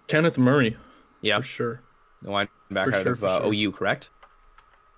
[0.07, 0.77] Kenneth Murray,
[1.23, 1.81] Yeah, for sure.
[2.23, 2.49] the linebacker
[2.91, 3.53] For out sure, of uh, sure.
[3.55, 4.09] OU, correct?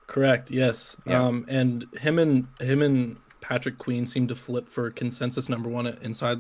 [0.07, 0.51] Correct.
[0.51, 0.97] Yes.
[1.07, 1.23] Yeah.
[1.25, 5.87] Um, and him and him and Patrick Queen seem to flip for consensus number one
[6.03, 6.38] inside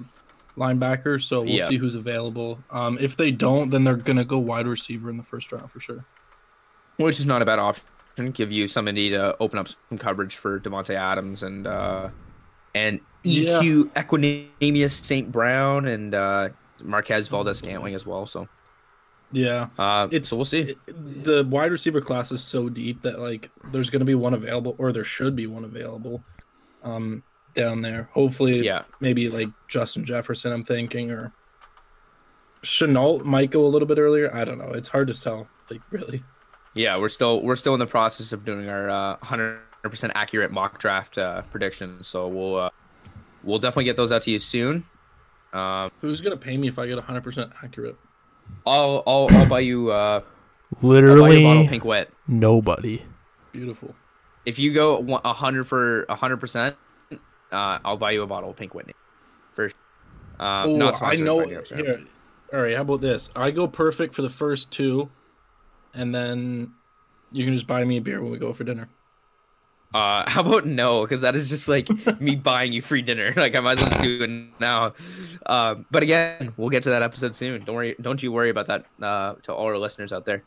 [0.56, 1.22] linebacker.
[1.22, 1.68] So we'll Yeah.
[1.68, 2.58] see who's available.
[2.70, 5.80] Um, if they don't, then they're gonna go wide receiver in the first round for
[5.80, 6.04] sure.
[6.96, 7.84] Which is not a bad option.
[8.32, 12.08] Give you somebody to open up some coverage for Davante Adams and uh
[12.74, 15.30] and EQ Equanimeous St.
[15.30, 16.48] Brown and uh
[16.82, 18.26] Marquez Valdes Scantling as well.
[18.26, 18.48] So
[19.30, 19.68] Yeah.
[19.78, 20.60] uh It's so we'll see.
[20.86, 24.74] it- the wide receiver class is so deep that like there's gonna be one available,
[24.78, 26.22] or there should be one available,
[26.82, 27.22] um,
[27.54, 28.08] down there.
[28.12, 28.82] Hopefully, Yeah.
[29.00, 30.52] maybe like Justin Jefferson.
[30.52, 31.32] I'm thinking, or
[32.62, 34.34] Shenault might go a little bit earlier.
[34.34, 34.70] I don't know.
[34.72, 35.48] It's hard to tell.
[35.70, 36.22] Like really.
[36.74, 39.16] Yeah, we're still we're still in the process of doing our uh,
[39.84, 42.06] 100% accurate mock draft uh, predictions.
[42.06, 42.70] So we'll uh,
[43.42, 44.84] we'll definitely get those out to you soon.
[45.52, 47.96] Um, Who's gonna pay me if I get 100 percent accurate?
[48.66, 50.22] I'll I'll I'll buy you uh
[50.82, 52.10] I'll buy you a bottle of pink wet.
[52.26, 53.04] nobody.
[53.52, 53.94] Beautiful.
[54.46, 56.76] If you go a hundred for a hundred percent,
[57.52, 58.94] uh, I'll buy you a bottle of pink Whitney.
[59.54, 59.78] For sure.
[60.40, 61.38] uh, Oh, not I know.
[61.38, 61.82] by New York City.
[61.84, 62.00] Here,
[62.52, 62.74] all right.
[62.74, 63.28] How about this?
[63.36, 65.10] I go perfect for the first two,
[65.94, 66.72] and then
[67.30, 68.88] you can just buy me a beer when we go for dinner.
[69.94, 71.02] Uh, how about no?
[71.02, 71.88] Because that is just like
[72.20, 73.32] me buying you free dinner.
[73.36, 74.94] Like I might as well just do it now.
[75.46, 77.64] Um, but again, we'll get to that episode soon.
[77.64, 77.96] Don't worry.
[78.00, 78.86] Don't you worry about that.
[79.00, 80.42] Uh, to all our listeners out there.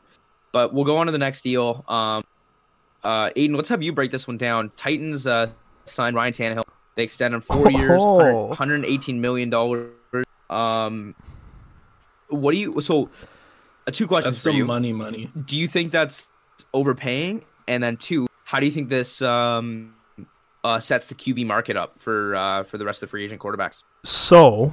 [0.52, 1.84] But we'll go on to the next deal.
[1.88, 2.24] Um,
[3.04, 4.72] uh, Aiden, let's have you break this one down.
[4.78, 5.48] Titans uh,
[5.84, 6.64] signed Ryan Tannehill.
[6.96, 8.46] They extend him four years, Oh.
[8.48, 9.92] 100 118 million dollars.
[10.50, 11.14] Um,
[12.30, 12.80] what do you?
[12.82, 13.10] So,
[13.86, 14.66] uh, two questions That's for some you.
[14.66, 15.30] money, money.
[15.46, 16.30] do you think that's
[16.74, 17.44] overpaying?
[17.68, 19.96] And then two, how do you think this um,
[20.64, 23.42] uh, sets the QB market up for uh, for the rest of the free agent
[23.42, 23.84] quarterbacks?
[24.04, 24.72] So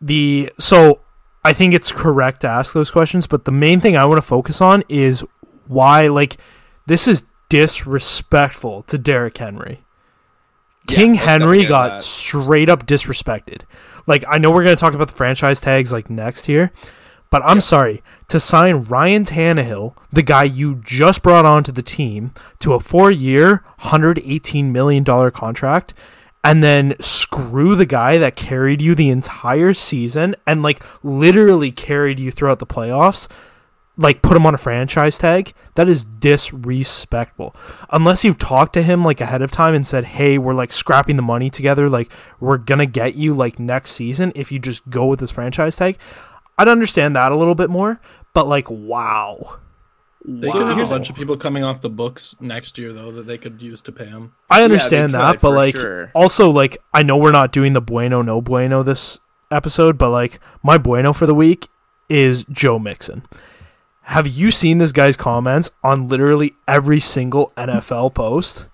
[0.00, 1.00] the so
[1.44, 4.26] I think it's correct to ask those questions, but the main thing I want to
[4.26, 5.24] focus on is
[5.68, 6.36] why like
[6.86, 9.84] this is disrespectful to Derrick Henry.
[10.88, 12.02] King let's Henry got that.
[12.02, 13.62] straight up disrespected.
[14.08, 16.72] Like I know we're going to talk about the franchise tags like next here,
[17.30, 22.32] but I'm sorry to sign Ryan Tannehill, the guy you just brought onto the team,
[22.58, 25.94] to a 4-year, 118 million dollar contract
[26.42, 32.18] and then screw the guy that carried you the entire season and like literally carried
[32.18, 33.28] you throughout the playoffs
[33.96, 37.54] like put him on a franchise tag that is disrespectful.
[37.90, 41.16] Unless you've talked to him like ahead of time and said hey we're like scrapping
[41.16, 45.06] the money together like we're gonna get you like next season if you just go
[45.06, 45.98] with this franchise tag
[46.60, 48.00] i'd understand that a little bit more
[48.32, 49.58] but like wow
[50.24, 53.26] They could have a bunch of people coming off the books next year though that
[53.26, 54.32] they could use to pay him.
[54.50, 56.12] I understand could, that, but like sure.
[56.14, 59.18] also like I know we're not doing the bueno no bueno this
[59.50, 61.68] episode, but like my bueno for the week
[62.10, 63.22] is Joe Mixon.
[64.12, 68.66] Have you seen this guy's comments on literally every single NFL post?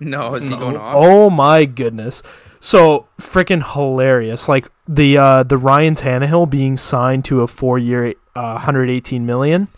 [0.00, 0.58] No, is he No.
[0.58, 0.94] going off?
[0.96, 2.22] Oh my goodness.
[2.60, 4.48] So freaking hilarious.
[4.48, 9.68] Like the uh the Ryan Tannehill being signed to a 4-year uh, 118 million.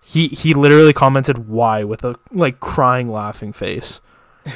[0.00, 4.00] He he literally commented why with a like crying laughing face.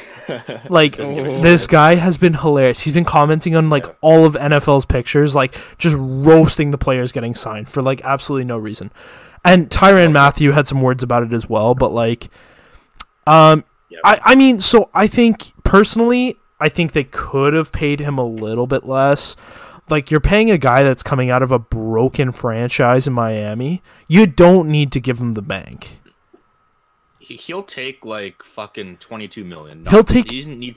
[0.68, 2.80] Like Just give a this guy has been hilarious.
[2.82, 3.92] He's been commenting on like Yeah.
[4.00, 8.56] all of NFL's pictures, like just roasting the players getting signed for like absolutely no
[8.56, 8.92] reason.
[9.44, 12.28] And Tyrann Mathieu had some words about it as well, but like
[13.26, 13.98] um Yeah.
[14.04, 18.24] I I mean, so I think personally, I think they could have paid him a
[18.24, 19.34] little bit less.
[19.90, 23.83] Like you're paying a guy that's coming out of a broken franchise in Miami.
[24.09, 26.00] You don't need to give him the bank.
[27.18, 29.87] He, he'll take like fucking twenty two million.
[29.87, 30.76] He'll take- He doesn't need.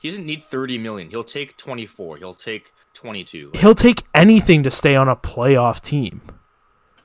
[0.00, 1.10] He doesn't need thirty million.
[1.10, 2.16] He'll take twenty four.
[2.16, 3.50] He'll take twenty two.
[3.54, 6.22] He'll take anything to stay on a playoff team.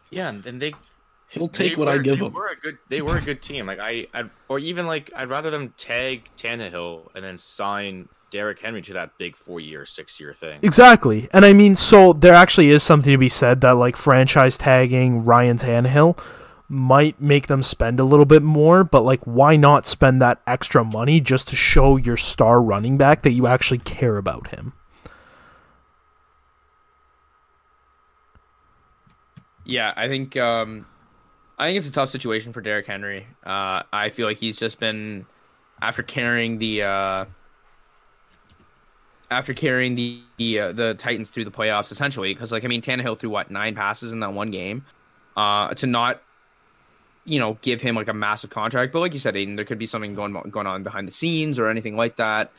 [0.10, 0.74] yeah, and then they
[1.30, 2.34] He'll take they what I were- give they him.
[2.34, 3.66] Were a good, they were a good team.
[3.66, 8.60] Like I, I'd, or even like I'd rather them tag Tannehill and then sign Derrick
[8.60, 10.60] Henry to that big four year, six year thing.
[10.64, 11.28] Exactly.
[11.34, 15.26] And I mean, so there actually is something to be said that like franchise tagging
[15.26, 16.18] Ryan Tannehill
[16.68, 20.84] might make them spend a little bit more, but like why not spend that extra
[20.84, 24.74] money just to show your star running back that you actually care about him?
[29.66, 30.86] Yeah, I think um,
[31.60, 33.28] I think it's a tough situation for Derrick Henry.
[33.46, 35.26] Uh, I feel like he's just been
[35.82, 37.26] after carrying the uh,
[39.32, 42.82] after carrying the the, uh, the Titans through the playoffs essentially because like I mean
[42.82, 44.86] Tannehill threw what nine passes in that one game?
[45.36, 46.22] Uh, to not
[47.24, 49.80] you know give him like a massive contract, but like you said, Aiden, there could
[49.80, 52.52] be something going going on behind the scenes or anything like that,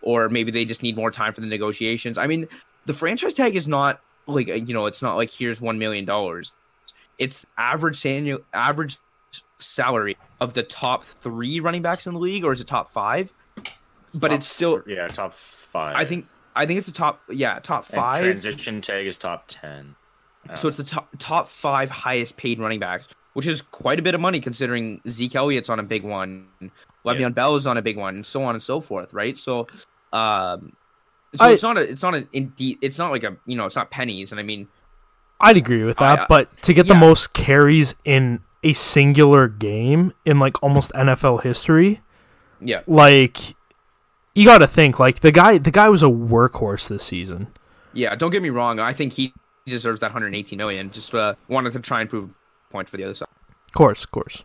[0.00, 2.16] or maybe they just need more time for the negotiations.
[2.16, 2.46] I mean,
[2.86, 6.04] the franchise tag is not like uh, you know it's not like here's one million
[6.04, 6.52] dollars.
[7.18, 8.96] It's average annual average
[9.58, 13.32] salary of the top three running backs in the league or is it top five
[14.18, 15.96] but Top it's still yeah, top five.
[15.96, 19.44] i think i think it's the top yeah top And five transition tag is top
[19.48, 19.94] ten.
[20.48, 24.02] Um, so it's the top top five highest paid running backs which is quite a
[24.02, 26.46] bit of money considering zeke elliott's on a big one
[27.06, 27.28] le'veon Yeah.
[27.30, 29.66] bell is on a big one and so on and so forth right so
[30.12, 30.72] um
[31.34, 33.66] so I- it's not a it's not an indeed it's not like a you know
[33.66, 34.68] it's not pennies and i mean
[35.44, 40.12] I'd agree with that, I- but to get the most carries in a singular game
[40.24, 42.00] in like almost NFL history,
[42.60, 43.56] yeah like
[44.34, 47.48] you got to think like the guy the guy was a workhorse this season.
[47.92, 48.78] Yeah, don't get me wrong.
[48.78, 49.34] I think he
[49.66, 50.90] deserves that 118 million.
[50.90, 53.28] Just uh, wanted to try and prove a point for the other side.
[53.66, 54.44] Of course, of course.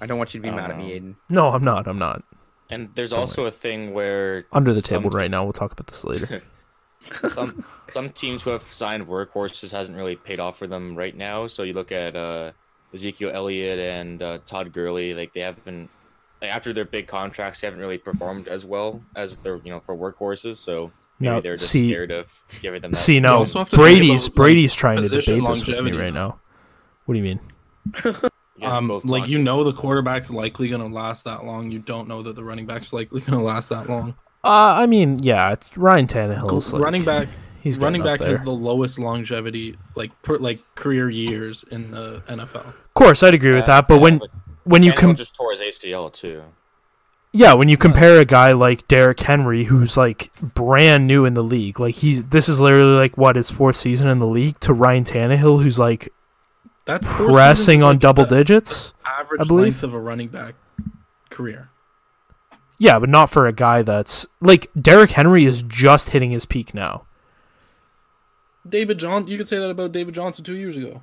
[0.00, 0.98] I don't want you to be mad don't at me.
[0.98, 1.16] Aiden.
[1.28, 1.88] No, I'm not.
[1.88, 2.22] I'm not.
[2.70, 5.44] and there's also a thing where Under the Some table te- right now.
[5.44, 6.42] We'll talk about this later.
[7.30, 11.46] some some teams who have signed workhorses hasn't really paid off for them right now.
[11.46, 12.52] So you look at uh,
[12.92, 15.90] Ezekiel Elliott and uh, Todd Gurley, like they haven't like,
[16.42, 19.96] after their big contracts, they haven't really performed as well as their you know for
[19.96, 20.56] workhorses.
[20.56, 22.92] So maybe Now, they're just see- scared of giving them.
[22.92, 25.60] That See, no, also have to think Brady's like, Brady's trying to position debate this
[25.60, 26.04] with me longevity.
[26.04, 26.38] right now.
[27.06, 27.40] What do you mean?
[28.60, 31.70] You Um, like talked you know the quarterback's likely going to last that long.
[31.70, 34.16] You don't know that the running back's likely going to last that long.
[34.42, 34.48] Uh,
[34.82, 37.28] I mean, yeah, it's Ryan Tannehill's like, running back,
[37.60, 41.92] He's running getting up back has the lowest longevity, like per, like career years in
[41.92, 42.66] the NFL.
[42.66, 43.86] Of course, I'd agree with that.
[43.86, 44.30] But yeah, when but
[44.68, 46.42] when you Tannehill com- just tore his ACL too.
[47.32, 51.42] yeah, when you compare a guy like Derrick Henry, who's like brand new in the
[51.44, 54.72] league, like he's this is literally like what his fourth season in the league, to
[54.72, 56.12] Ryan Tannehill, who's like
[56.86, 58.92] That four pressing on like, double the digits.
[59.04, 59.62] Average I believe.
[59.64, 60.54] length of a running back
[61.30, 61.70] career.
[62.78, 66.72] Yeah, but not for a guy that's like Derrick Henry is just hitting his peak
[66.74, 67.04] now.
[68.68, 71.02] David John, you could say that about David Johnson two years ago.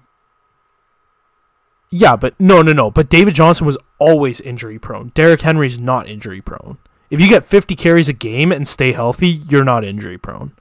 [1.89, 2.91] Yeah, but no, no, no.
[2.91, 5.11] But David Johnson was always injury prone.
[5.13, 6.77] Derrick Henry's not injury prone.
[7.09, 10.53] If you get 50 carries a game and stay healthy, you're not injury prone.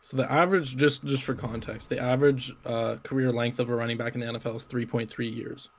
[0.00, 3.96] So the average, just just for context, the average uh, career length of a running
[3.96, 5.70] back in the NFL is three point three years.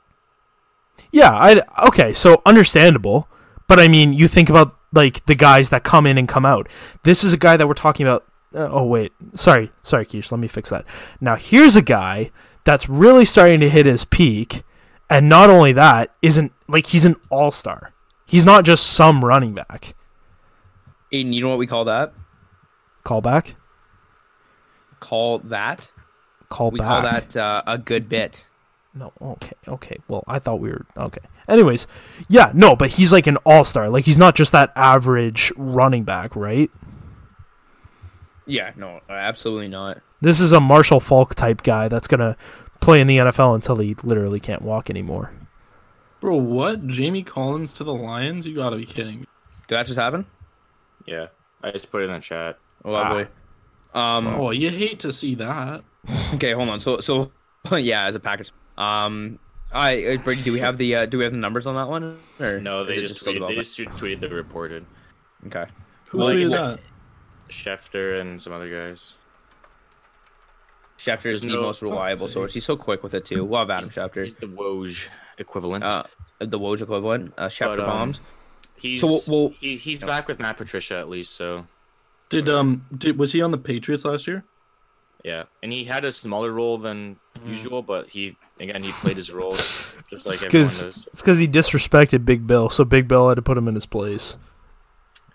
[1.12, 3.28] Yeah, I okay, so understandable,
[3.68, 6.68] but I mean, you think about like the guys that come in and come out.
[7.04, 8.26] This is a guy that we're talking about.
[8.52, 10.32] Uh, oh wait, sorry, sorry, Keish.
[10.32, 10.86] Let me fix that.
[11.22, 12.32] Now here's a guy
[12.65, 14.63] that's really starting to hit his peak,
[15.10, 17.93] and not only that, isn't like he's an all star.
[18.25, 19.95] He's not just some running back.
[21.13, 22.13] Aiden, you know what we call that?
[23.06, 23.54] Callback.
[24.99, 25.91] Call that.
[26.49, 26.88] Call We back.
[26.88, 28.45] call that uh, a good bit.
[28.93, 29.97] No, okay, okay.
[30.08, 31.21] Well, I thought we were okay.
[31.47, 31.86] Anyways,
[32.28, 33.89] yeah, no, but he's like an all star.
[33.89, 36.71] Like he's not just that average running back, right?
[38.45, 39.99] Yeah, no, absolutely not.
[40.26, 42.36] This is a Marshall Faulk type guy that's gonna
[42.82, 45.32] play in the NFL until he literally can't walk anymore.
[46.20, 46.88] Bro, what?
[46.88, 48.48] Jamie Collins to the Lions?
[48.48, 49.28] You gotta be kidding me.
[49.68, 50.26] Did that just happen?
[51.06, 51.28] Yeah,
[51.64, 52.58] I just put it in the chat.
[52.84, 53.28] Lovely.
[53.94, 55.84] Um, Oh, you hate to see that.
[56.34, 56.80] Okay, hold on.
[56.80, 57.32] So, so
[57.72, 58.52] yeah, as a Packers.
[58.80, 59.38] Um,
[59.72, 61.88] I uh, Brady, do we have the uh, do we have the numbers on that
[61.88, 62.18] one?
[62.40, 64.88] Or No, is they it just, still tweeted, they just tweeted the reported.
[65.46, 65.68] okay.
[66.06, 66.80] Who Well, tweeted well- that?
[67.50, 69.14] Schefter and some other guys.
[71.06, 72.54] Schefter is There's the most reliable source.
[72.54, 73.44] He's so quick with it too.
[73.46, 74.26] We'll have Adam Schefter.
[74.26, 75.84] He's the Woj equivalent.
[75.84, 76.04] Uh,
[76.39, 77.34] the Woj equivalent.
[77.38, 78.22] Uh, Schefter But, um, bombs.
[78.76, 81.68] he's so we'll- we'll- he, he's back with Matt Patricia at least, so
[82.30, 84.44] Did um did was he on the Patriots last year?
[85.24, 85.44] yeah.
[85.63, 89.54] And he had a smaller role than usual, but he again he played his role
[90.10, 91.08] just like It's everyone 'cause- does.
[91.13, 93.86] It's because he disrespected Big Bill, so Big Bill had to put him in his
[93.86, 94.38] place.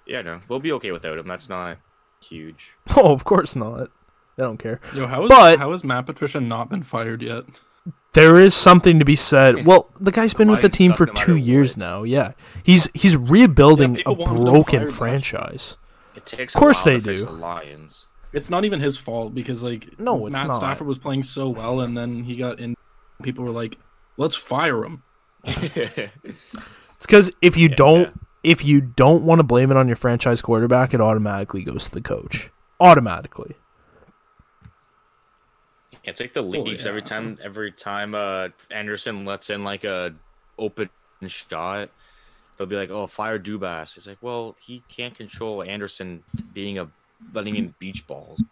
[0.07, 1.27] Yeah, no, we'll be okay without him.
[1.29, 1.79] That's not
[2.21, 2.73] huge.
[2.97, 3.91] Oh, of course not.
[4.37, 4.81] They don't care.
[4.95, 7.45] Yo, how is But- how has Matt Patricia not been fired yet?
[8.13, 9.65] There is something to be said.
[9.67, 11.79] Well, the guy's been with the team for two years what.
[11.79, 12.03] now.
[12.03, 12.33] Yeah,
[12.65, 15.77] he's he's rebuilding Yeah, a people wanted him broken franchise.
[16.17, 17.27] It takes Of course a while they to fix do.
[17.27, 18.07] the Lions.
[18.33, 20.57] It's not even his fault because like No, it's Matt not.
[20.57, 22.75] Stafford was playing so well and then he got in
[23.23, 23.79] people were like,
[24.17, 25.03] Let's fire him.
[25.45, 28.11] It's because if you Yeah, don't yeah.
[28.43, 31.93] if you don't want to blame it on your franchise quarterback, it automatically goes to
[31.93, 32.51] the coach.
[32.81, 33.55] Automatically.
[36.11, 37.07] It's like the Leafs every yeah.
[37.07, 40.15] time every time uh Andersen lets in like a
[40.59, 40.91] open
[41.27, 41.91] shot,
[42.57, 46.89] they'll be like, "Oh, fire Dubas." It's like, well, he can't control Andersen being a
[47.33, 48.43] letting in beach balls.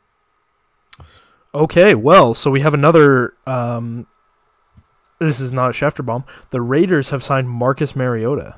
[1.55, 3.35] Okay, well, so we have another.
[3.47, 4.07] Um,
[5.19, 6.25] this is not a Schefter bomb.
[6.51, 8.57] The Raiders have signed Marcus Mariota.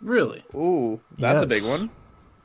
[0.00, 0.44] Really?
[0.54, 1.78] Ooh, that's a big Yes.
[1.78, 1.90] one.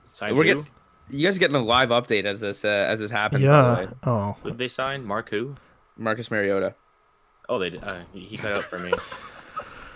[0.05, 0.47] Signed We're who?
[0.47, 0.67] getting
[1.09, 3.43] you guys are getting a live update as this uh, as this happens.
[3.43, 3.79] by the Yeah.
[3.85, 3.87] way.
[4.03, 5.05] Oh, Who did they sign?
[5.05, 5.55] Mark who?
[5.97, 6.75] Marcus Mariota.
[7.47, 7.83] Oh, they did.
[7.83, 8.91] Uh, he he cut out for me.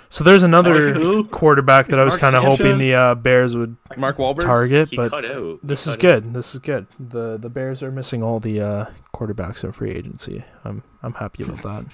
[0.10, 4.17] so there's another quarterback that I was kind of hoping the uh, Bears would Mark
[4.17, 4.41] Wahlberg.
[4.41, 5.23] target, He but cut.
[5.23, 6.34] He this is cut good.
[6.34, 6.88] This is good.
[6.99, 10.43] the The Bears are missing all the uh, quarterbacks in free agency.
[10.65, 11.86] I'm I'm happy about that.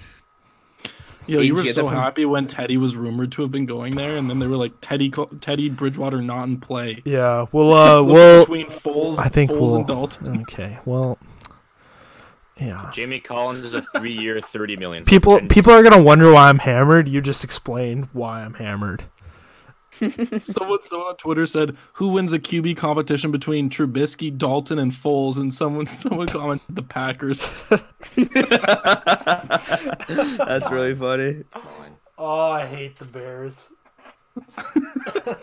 [1.29, 3.95] Yo, you were so that from- happy when Teddy was rumored to have been going
[3.95, 5.11] there, and then they were like Teddy,
[5.41, 7.01] Teddy Bridgewater not in play.
[7.05, 10.41] Yeah, well, uh, Flip well, between Foles, I think Foles we'll- and Dalton.
[10.41, 11.17] okay, well,
[12.59, 12.89] yeah.
[12.91, 15.05] Jamie Collins is a three-year, thirty million.
[15.05, 17.07] People people are gonna wonder why I'm hammered.
[17.07, 19.03] You just explained why I'm hammered.
[20.41, 25.37] Someone, someone on Twitter said, "Who wins a QB competition between Trubisky, Dalton, and Foles?"
[25.37, 27.47] And someone, someone commented, "The Packers."
[30.37, 31.43] That's really funny.
[32.17, 33.69] Oh, I hate the Bears.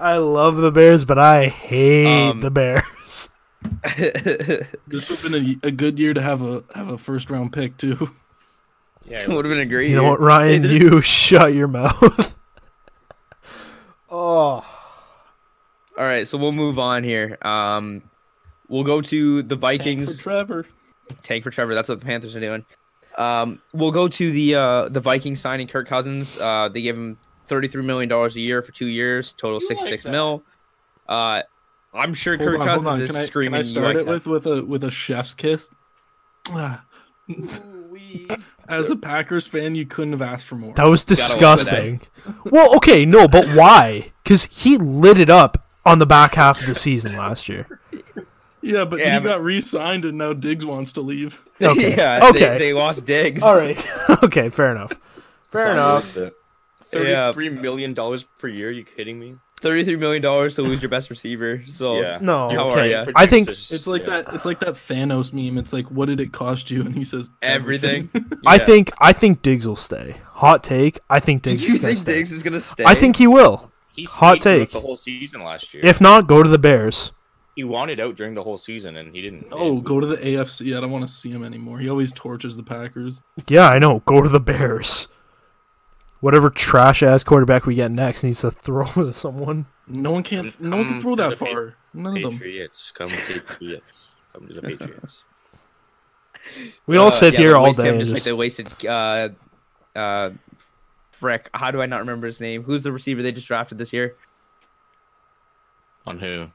[0.00, 3.28] I love the Bears, but I hate Um, the Bears.
[4.88, 7.52] This would have been a, a good year to have a have a first round
[7.52, 8.10] pick too.
[9.04, 9.88] yeah, it would have been a great.
[9.90, 10.64] You know what, Ryan?
[10.64, 12.34] Hey, You shut your mouth.
[14.12, 14.64] Oh,
[15.98, 17.36] All right, so we'll move on here.
[17.42, 18.02] Um,
[18.68, 20.18] we'll go to the For Vikings.
[20.18, 20.66] Trevor.
[21.22, 21.74] Tank for Trevor.
[21.74, 22.64] That's what the Panthers are doing.
[23.18, 26.38] Um, we'll go to the uh, the Vikings signing Kirk Cousins.
[26.38, 29.88] Uh, they gave him thirty three million dollars a year for two years, total sixty
[29.88, 30.42] six like mil.
[31.08, 31.42] Uh,
[31.92, 33.52] I'm sure Hold Kirk on, Cousins is Can I, screaming.
[33.52, 35.68] can I start like it that." with with a with a chef's kiss?
[36.50, 36.84] Ah.
[38.72, 40.74] As a Packers fan, you couldn't have asked for more.
[40.74, 42.00] that was love it, disgusting.
[42.44, 44.12] well, okay, no, but why?
[44.22, 47.80] Because he lit it up on the back half of the season last year.
[48.64, 51.36] Yeah, but Yeah, he but- got re-signed, and now Diggs wants to leave.
[51.60, 51.96] Okay.
[51.96, 52.50] yeah, Okay.
[52.50, 53.42] They, they lost Diggs.
[53.42, 53.76] All right.
[54.22, 54.92] okay, fair enough.
[55.50, 56.16] Fair enough.
[56.16, 56.28] Yeah.
[56.84, 58.70] Thirty-three million dollars per year.
[58.70, 59.34] you kidding me?
[59.62, 61.62] Thirty three million dollars to lose your best receiver.
[61.68, 62.18] So Yeah.
[62.20, 62.90] No, How are okay.
[62.90, 63.06] ya?
[63.14, 64.26] I think It's like that.
[64.34, 65.56] It's like that Thanos meme.
[65.56, 66.82] It's like, what did it cost you?
[66.82, 68.10] And he says everything.
[68.46, 68.64] I Yeah.
[68.66, 70.16] think I think Diggs will stay.
[70.34, 71.00] Hot take.
[71.08, 72.14] I think Diggs you is gonna think stay.
[72.14, 72.84] Diggs is gonna stay?
[72.84, 73.70] I think he will.
[73.94, 74.70] He's Hot hot take take.
[74.72, 75.84] the whole season last year.
[75.86, 77.12] If not, go to the Bears.
[77.54, 79.46] he wanted out during the whole season and he didn't.
[79.52, 80.74] Oh, go to the AFC.
[80.76, 81.78] I don't want to see him anymore.
[81.78, 83.20] He always torches the Packers.
[83.48, 84.00] Yeah, I know.
[84.06, 85.08] Go to the Bears.
[86.22, 89.66] Whatever trash ass quarterback we get next needs to throw to someone.
[89.86, 90.52] No one can.
[90.60, 91.74] No one can throw that the Pa- far.
[91.92, 92.32] None of them.
[92.38, 95.24] Patriots, come Patriots, come to the Patriots.
[96.86, 97.90] We all Uh, sit yeah, here all wasted day.
[97.92, 98.68] him just like they wasted.
[98.86, 99.28] Uh,
[99.96, 100.30] uh,
[101.10, 101.50] frick.
[101.54, 102.62] How do I not remember his name?
[102.62, 104.14] Who's the receiver they just drafted this year?
[106.06, 106.48] On who?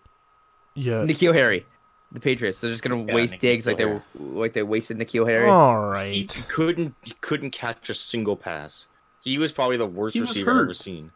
[0.75, 1.01] yeah.
[1.03, 1.65] N'Keal Harry.
[2.13, 2.59] The Patriots.
[2.59, 4.01] They're just gonna Yeah, waste N'Keal digs like they Harry.
[4.17, 5.49] like they wasted N'Keal Harry.
[5.49, 6.13] All right.
[6.13, 8.87] He couldn't he couldn't catch a single pass.
[9.27, 11.11] He was probably the worst He was receiver I've ever seen.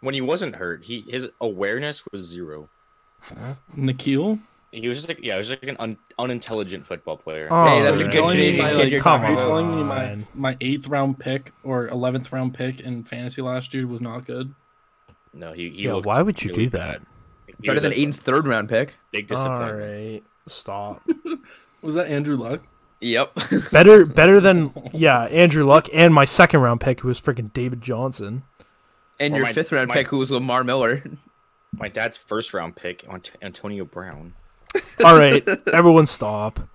[0.00, 2.68] When he wasn't hurt, he his awareness was zero.
[3.76, 4.40] N'Keal.
[4.72, 7.48] He was just like yeah, he was like an un, unintelligent football player.
[7.50, 9.74] Oh, Hey, that's a good Telling me Canadian my, kid like, you're come Are telling
[9.74, 14.00] me my my eighth round pick or eleventh round pick in fantasy last year was
[14.00, 14.54] not good?
[15.32, 17.00] No, he, he Yeah, why would you really do that?
[17.64, 18.96] Better than a Aiden's third round pick.
[19.12, 19.72] Big disappointment.
[19.72, 21.02] All right, Stop.
[21.82, 22.62] Was that Andrew Luck?
[23.00, 23.32] Yep.
[23.72, 27.80] better better than yeah, Andrew Luck and my second round pick who was freaking David
[27.80, 28.42] Johnson.
[29.18, 31.02] and Or your my- fifth round my- pick, who was Lamar Miller.
[31.72, 34.34] My dad's first round pick, Ant- Antonio Brown.
[35.04, 36.60] All right, everyone stop.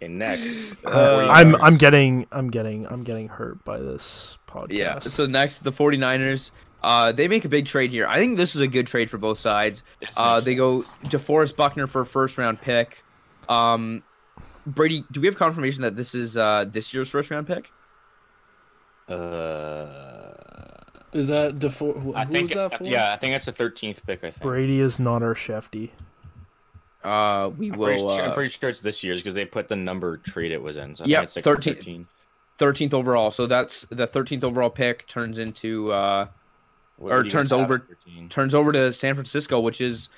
[0.00, 0.74] Okay, next.
[0.84, 4.70] Uh, I'm I'm getting I'm getting I'm getting hurt by this podcast.
[4.72, 4.98] Yeah.
[5.00, 6.52] So next, the 49ers.
[6.84, 8.06] Uh, they make a big trade here.
[8.06, 9.82] I think this is a good trade for both sides.
[10.16, 10.94] Uh, makes they go sense.
[11.06, 13.02] DeForest Buckner for a first round pick.
[13.48, 14.04] Um,
[14.74, 17.72] Brady, do we have confirmation that this is uh, this year's first round pick?
[19.08, 20.26] Uh,
[21.12, 22.84] Is that Defor- who, I who think was that for?
[22.84, 24.18] yeah, I think that's the thirteenth pick.
[24.24, 24.42] I think.
[24.42, 25.90] Brady is not our Shefty.
[27.02, 28.14] Uh, we I'm pretty, will.
[28.14, 30.60] sure, I'm Uh, pretty sure it's this year's because they put the number trade it
[30.62, 30.94] was in.
[30.96, 32.06] So I Yeah, think like 13.
[32.58, 32.88] 13.
[32.88, 33.30] 13th overall.
[33.30, 36.26] So that's the 13th overall pick turns into uh,
[36.96, 37.86] What Or turns over-
[38.28, 40.08] turns over to San Francisco, which is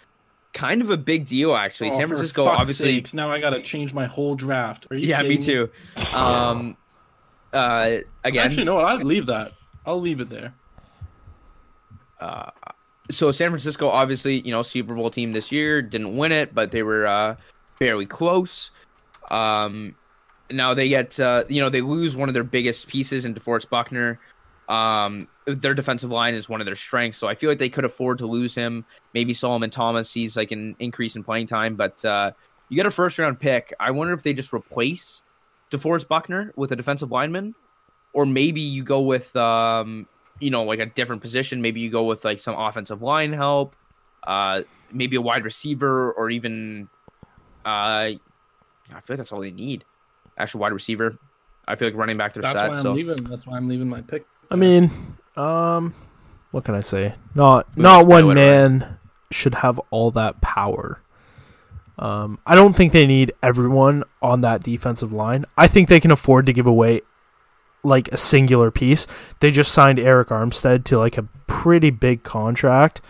[0.52, 1.90] kind of a big deal actually.
[1.90, 2.96] Oh, San Francisco obviously.
[2.96, 4.86] sakes, now I gotta change my whole draft.
[4.90, 5.70] Are you Yeah, me too.
[6.14, 6.76] Um,
[7.52, 8.80] uh, again, Actually, no.
[8.80, 9.52] I'd leave that.
[9.86, 10.54] I'll leave it there.
[12.20, 12.50] uh,
[13.10, 16.70] so San Francisco, obviously, you know, Super Bowl team this year didn't win it, but
[16.70, 17.36] they were uh,
[17.76, 18.70] fairly close.
[19.30, 19.96] Um,
[20.50, 23.68] now they get, uh, you know, they lose one of their biggest pieces in DeForest
[23.68, 24.20] Buckner.
[24.70, 27.84] Um, their defensive line is one of their strengths, so I feel like they could
[27.84, 28.84] afford to lose him.
[29.14, 32.30] Maybe Solomon Thomas sees like an increase in playing time, but uh,
[32.68, 33.74] you get a first round pick.
[33.80, 35.22] I wonder if they just replace
[35.72, 37.56] DeForest Buckner with a defensive lineman,
[38.12, 40.06] or maybe you go with um,
[40.40, 41.60] you know, like a different position.
[41.62, 43.76] Maybe you go with like some offensive line help,
[44.26, 44.62] uh,
[44.92, 46.88] maybe a wide receiver, or even,
[47.64, 48.18] uh, I
[48.90, 49.84] feel like that's all they need.
[50.38, 51.18] Actually, wide receiver.
[51.68, 52.70] I feel like running back they're That's set.
[52.70, 53.22] why I'm so leaving.
[53.24, 54.26] That's why I'm leaving my pick.
[54.50, 54.90] I mean,
[55.36, 55.94] um,
[56.50, 57.14] what can I say?
[57.34, 58.98] Not We not one man
[59.30, 61.00] should have all that power.
[61.98, 65.44] Um, I don't think they need everyone on that defensive line.
[65.56, 67.02] I think they can afford to give away
[67.84, 69.06] like a singular piece.
[69.40, 73.00] They just signed Arik Armstead to like a pretty big contract.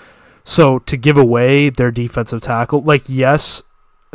[0.45, 3.63] So to give away their defensive tackle, like yes,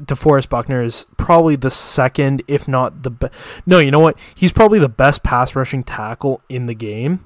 [0.02, 3.34] DeForest Buckner is probably the second, if not the best.
[3.66, 4.18] No, you know what?
[4.34, 7.26] He's probably the best pass rushing tackle in the game.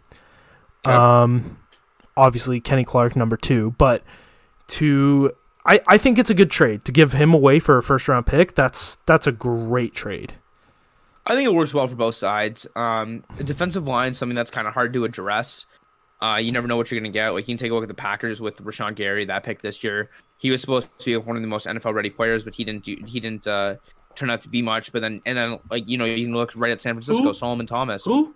[0.85, 0.95] Okay.
[0.95, 1.57] Um,
[2.19, 4.03] obviously Kenny Clark number two, but
[4.67, 5.31] to
[5.65, 8.25] I, I think it's a good trade to give him away for a first round
[8.25, 8.55] pick.
[8.55, 10.35] That's that's a great trade.
[11.25, 12.67] I think it works well for both sides.
[12.75, 15.65] Um, defensive line, something that's kind of hard to address.
[16.21, 17.29] Uh, you never know what you're going to get.
[17.29, 19.83] Like you can take a look at the Packers with Rashan Gary, that pick this
[19.83, 20.09] year.
[20.37, 22.83] He was supposed to be one of the most NFL ready players, but he didn't
[22.83, 22.97] do.
[23.05, 23.75] He didn't uh,
[24.15, 24.91] turn out to be much.
[24.91, 27.33] But then, and then, like you know, you can look right at San Francisco, Who?
[27.33, 28.35] Solomon Thomas, Who?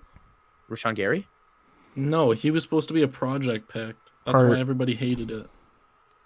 [0.70, 1.28] Rashan Gary.
[1.96, 3.96] No, he was supposed to be a project pick.
[4.26, 5.48] That's Part- why everybody hated it.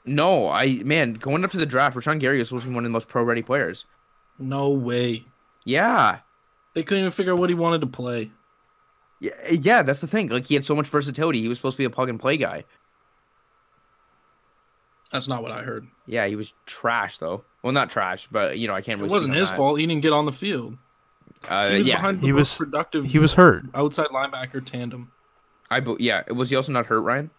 [0.06, 2.86] No, I man, going up to the draft, Rashan Gary was supposed to be one
[2.86, 3.86] of the most pro ready players.
[4.40, 5.26] No way.
[5.66, 6.20] Yeah.
[6.76, 8.32] They couldn't even figure out what he wanted to play.
[9.20, 10.30] Yeah, yeah, that's the thing.
[10.30, 11.42] Like he had so much versatility.
[11.42, 12.66] He was supposed to be a plug and play guy.
[15.12, 15.88] That's not what I heard.
[16.06, 17.44] Yeah, he was trash though.
[17.64, 19.02] Well, not trash, but you know I can't.
[19.02, 19.56] It wasn't his that.
[19.58, 19.80] fault.
[19.80, 20.78] He didn't get on the field.
[21.50, 23.06] Uh, He was yeah, the He most was- productive.
[23.06, 23.66] He was hurt.
[23.74, 25.12] outside linebacker tandem.
[25.70, 26.24] I bo- yeah.
[26.32, 27.30] Was he also not hurt, Ryan?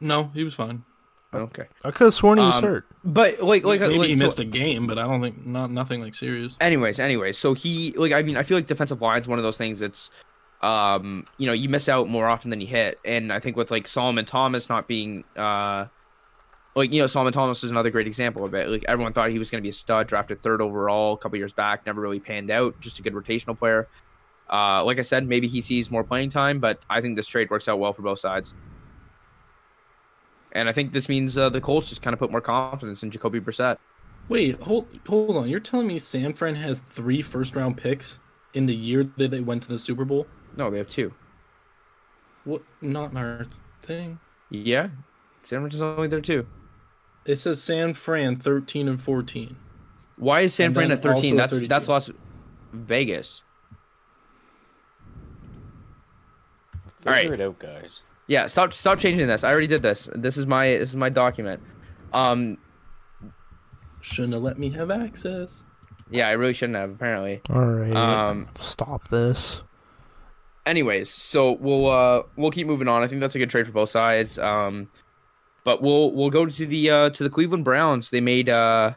[0.00, 0.84] No, he was fine.
[1.32, 2.86] Okay, I could have sworn he was Um, hurt.
[3.02, 5.68] but like like Maybe like, he so- missed a game, but I don't think not
[5.72, 6.56] nothing like serious.
[6.60, 9.42] Anyways, anyways, so he like I mean I feel like defensive line is one of
[9.42, 10.12] those things that's
[10.64, 13.70] um you know you miss out more often than you hit, and I think with
[13.70, 15.86] like Solomon Thomas not being uh
[16.74, 18.68] like you know Solomon Thomas is another great example of it.
[18.68, 21.38] Like everyone thought he was going to be a stud, drafted third overall a couple
[21.38, 23.88] years back, never really panned out, just a good rotational player.
[24.50, 27.50] Uh, like I said, maybe he sees more playing time, but I think this trade
[27.50, 28.52] works out well for both sides.
[30.52, 33.10] And I think this means uh, the Colts just kind of put more confidence in
[33.10, 33.78] Jacoby Brissett.
[34.28, 35.48] Wait, hold hold on.
[35.48, 38.20] You're telling me San Fran has three first round picks
[38.54, 40.26] in the year that they went to the Super Bowl?
[40.56, 41.12] No, they have two.
[42.44, 42.62] What?
[42.80, 43.46] Not in our
[43.82, 44.18] thing.
[44.50, 44.88] Yeah,
[45.42, 46.46] San Francisco's only there too.
[47.24, 49.56] It says San Fran 13 and 14.
[50.16, 51.36] Why is San And Fran at 13?
[51.36, 51.68] That's 32.
[51.68, 52.10] that's Las
[52.72, 53.40] Vegas.
[57.06, 57.22] All right.
[57.22, 58.00] Figure it out, guys.
[58.26, 59.44] Yeah, stop stop changing this.
[59.44, 60.08] I already did this.
[60.14, 61.62] This is my this is my document.
[62.12, 62.58] Um
[64.00, 65.62] Shouldn't have let me have access.
[66.10, 67.40] yeah, I really shouldn't have apparently.
[67.50, 67.94] All right.
[67.94, 69.62] Um Stop this.
[70.66, 73.02] Anyways, so we'll uh we'll keep moving on.
[73.02, 74.38] I think that's a good trade for both sides.
[74.38, 74.88] Um
[75.64, 78.10] but we'll we'll go to the uh to the Cleveland Browns.
[78.10, 78.94] They made uh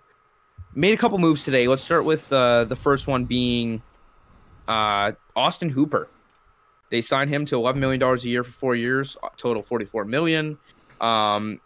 [0.74, 1.68] made a couple moves today.
[1.68, 3.82] Let's start with uh the first one being
[4.68, 6.08] uh Austin Hooper.
[6.90, 10.58] They signed him to 11 million dollars a year for 4 years, total 44 million.
[11.02, 11.62] Um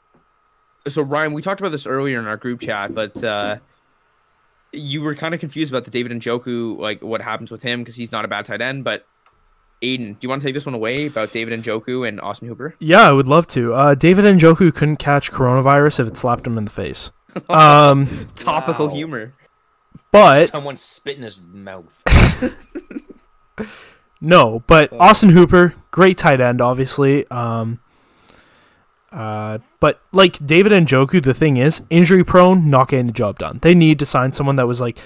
[0.87, 3.57] so Ryan, we talked about this earlier in our group chat, but uh
[4.73, 7.95] you were kind of confused about the David Njoku, like what happens with him because
[7.95, 8.85] he's not a bad tight end.
[8.85, 9.05] But
[9.82, 12.75] Aiden, do you want to take this one away about David Njoku and Austin Hooper?
[12.79, 13.73] Yeah, I would love to.
[13.73, 17.11] Uh, David Njoku couldn't catch coronavirus if it slapped him in the face.
[17.49, 18.93] Um, Topical Wow.
[18.93, 19.34] humor.
[20.11, 21.86] but Someone spit in his mouth.
[24.21, 27.25] no, but Austin Hooper, great tight end, obviously.
[27.32, 27.79] Um,
[29.11, 33.59] uh, but like David Njoku, the thing is, injury prone, not getting the job done.
[33.61, 34.99] They need to sign someone that was like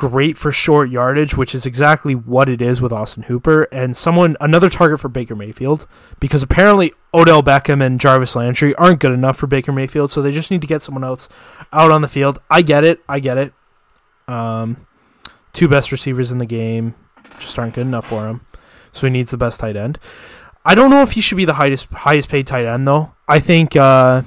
[0.00, 4.34] great for short yardage, which is exactly what it is with Austin Hooper, and someone
[4.40, 5.86] another target for Baker Mayfield
[6.18, 10.30] because apparently Odell Beckham and Jarvis Landry aren't good enough for Baker Mayfield, so they
[10.30, 11.28] just need to get someone else
[11.70, 12.40] out on the field.
[12.50, 13.52] I get it, I get it.
[14.26, 14.86] Um,
[15.52, 16.94] two best receivers in the game
[17.38, 18.40] just aren't good enough for him,
[18.92, 19.98] so he needs the best tight end.
[20.64, 23.12] I don't know if he should be the highest highest paid tight end though.
[23.28, 24.22] I think uh,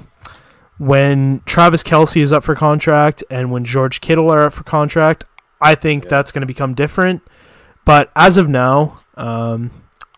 [0.78, 5.24] when Travis Kelce is up for contract and when George Kittle are up for contract,
[5.64, 6.10] I think Yeah.
[6.10, 7.22] that's going to become different.
[7.84, 9.70] But as of now, um,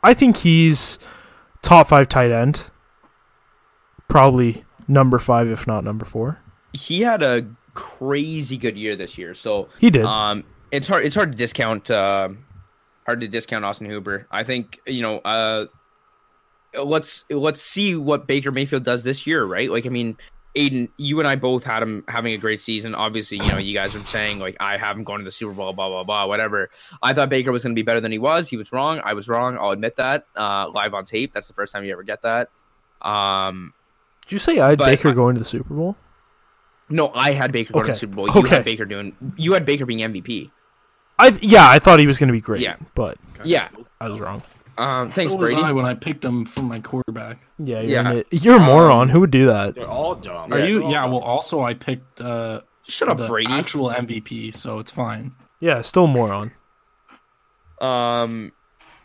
[0.03, 0.99] I think he's
[1.63, 2.71] top five tight end,
[4.09, 6.39] probably number five if not number four.
[6.73, 10.05] He had a crazy good year this year, so He did.
[10.05, 12.29] um, it's hard it's hard to discount uh,
[13.05, 14.27] hard to discount Austin Hooper.
[14.31, 15.67] I think you know uh,
[16.85, 19.71] let's let's see what Baker Mayfield does this year, right?
[19.71, 20.17] Like I mean.
[20.57, 22.95] Aiden, you and I both had him having a great season.
[22.95, 25.53] Obviously, you know, you guys were saying like I have him going to the Super
[25.53, 26.71] Bowl, blah blah blah, whatever.
[27.03, 28.49] I thought Baker was going to be better than he was.
[28.49, 29.01] He was wrong.
[29.05, 29.59] I was wrong.
[29.59, 30.27] I'll admit that.
[30.35, 31.33] Uh, live on tape.
[31.33, 32.49] That's the first time you ever get that.
[33.03, 33.75] Um,
[34.25, 35.97] Did you say I had but Baker I- going to the Super Bowl?
[36.89, 38.29] no, I had Baker going to the Super Bowl.
[38.31, 38.57] You Okay.
[38.57, 39.15] had Baker doing.
[39.37, 40.51] You had Baker being MVP.
[41.19, 42.61] I yeah, I thought he was going to be great.
[42.63, 42.77] Yeah.
[42.95, 43.69] but Yeah.
[44.01, 44.43] I was wrong.
[44.79, 45.63] Um, thanks, so was Brady.
[45.67, 47.39] I when I picked him for my quarterback.
[47.59, 48.11] Yeah, you're, Yeah.
[48.11, 49.09] an you're a Um, moron.
[49.09, 49.75] Who would do that?
[49.75, 50.53] They're all dumb.
[50.53, 50.65] Are Yeah.
[50.67, 50.91] you?
[50.91, 51.05] Yeah.
[51.07, 53.53] Well, also I picked uh, Shut up, the Brady.
[53.53, 55.33] actual MVP, so it's fine.
[55.61, 56.53] Yeah, still a moron.
[57.81, 58.53] Um,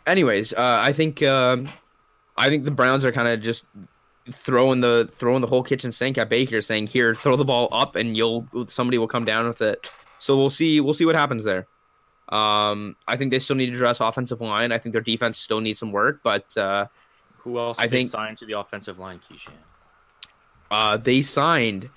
[0.06, 1.68] anyways, uh, I think um,
[2.36, 3.64] I think the Browns are kind of just
[4.30, 7.96] throwing the throwing the whole kitchen sink at Baker, saying, "Here, throw the ball up,
[7.96, 10.80] and you'll somebody will come down with it." So we'll see.
[10.80, 11.66] We'll see what happens there.
[12.32, 14.72] Um, I think they still need to address offensive line.
[14.72, 16.86] I think their defense still needs some work, but uh,
[17.38, 19.50] Who else I think- signed to the offensive line, Keishan?
[20.70, 21.90] uh, they signed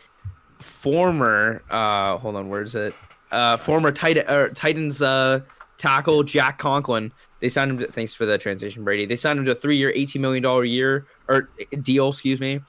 [0.60, 2.94] former uh, hold on, where is it?
[3.32, 5.40] Uh, former Titan, uh, Titans uh,
[5.78, 7.12] tackle Jack Conklin.
[7.40, 7.78] They signed him.
[7.80, 9.06] To, thanks for the transition, Brady.
[9.06, 12.60] They signed him to a three-year, eighteen million dollar year or uh, deal, excuse me.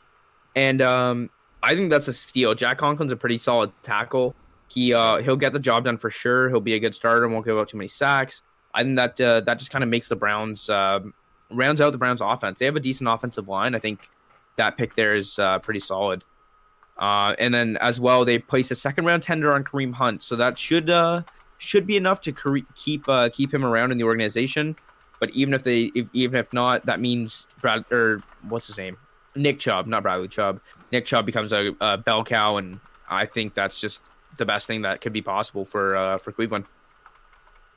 [0.55, 1.31] And um,
[1.63, 2.55] I think that's a steal.
[2.55, 4.35] Jack Conklin's a pretty solid tackle.
[4.69, 6.49] He uh, he'll get the job done for sure.
[6.49, 7.29] He'll be a good starter.
[7.29, 8.43] Won't give up too many sacks.
[8.75, 11.15] I think that uh, that just kind of makes the Browns um
[11.51, 12.59] rounds out the Browns offense.
[12.59, 13.75] They have a decent offensive line.
[13.75, 14.11] I think
[14.57, 16.25] that pick there is uh, pretty solid.
[16.99, 20.35] Uh, and then as well, they placed a second round tender on Kareem Hunt, so
[20.37, 21.23] that should uh,
[21.59, 24.77] should be enough to cre- keep uh, keep him around in the organization.
[25.21, 28.97] But even if they if, even if not, that means Brad or what's his name,
[29.35, 30.61] Nick Chubb, not Bradley Chubb.
[30.91, 34.01] Nick Chubb becomes a, a bell cow, and I think that's just
[34.37, 36.67] the best thing that could be possible for uh, for Cleveland.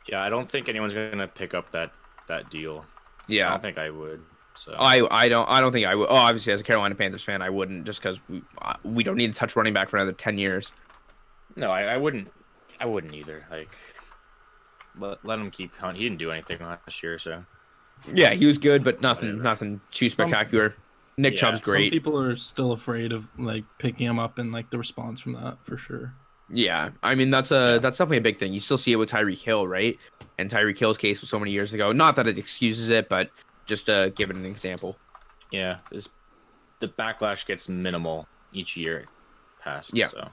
[0.08, 1.92] Yeah, I don't think anyone's gonna pick up that
[2.28, 2.86] that deal.
[3.28, 4.22] Yeah, I don't think I would.
[4.56, 6.08] So I I don't I don't think I would.
[6.10, 9.16] Oh, obviously as a Carolina Panthers fan, I wouldn't just because we, uh, we don't
[9.18, 10.72] need to touch running back for another ten years.
[11.56, 12.32] no, I, I wouldn't.
[12.80, 13.46] I wouldn't either.
[13.52, 13.70] Like,
[14.98, 15.98] let, let him keep Hunt.
[15.98, 17.44] He didn't do anything last year, so
[18.14, 19.44] Yeah, he was good, but nothing Whatever.
[19.44, 20.76] nothing too spectacular.
[21.18, 21.92] Nick Yeah, Chubb's Some great.
[21.92, 25.58] people are still afraid of like picking him up and like the response from that
[25.66, 26.14] for sure.
[26.52, 27.78] Yeah, I mean that's a Yeah.
[27.80, 28.54] that's definitely a big thing.
[28.54, 29.98] You still see it with Tyreek Hill, right?
[30.38, 31.92] And Tyreek Hill's case was so many years ago.
[31.92, 33.30] Not that it excuses it, but
[33.66, 34.98] just to give it an example.
[35.52, 36.10] yeah, this
[36.80, 39.06] the backlash gets minimal each year
[39.62, 39.92] past.
[39.94, 40.08] Yeah.
[40.08, 40.30] So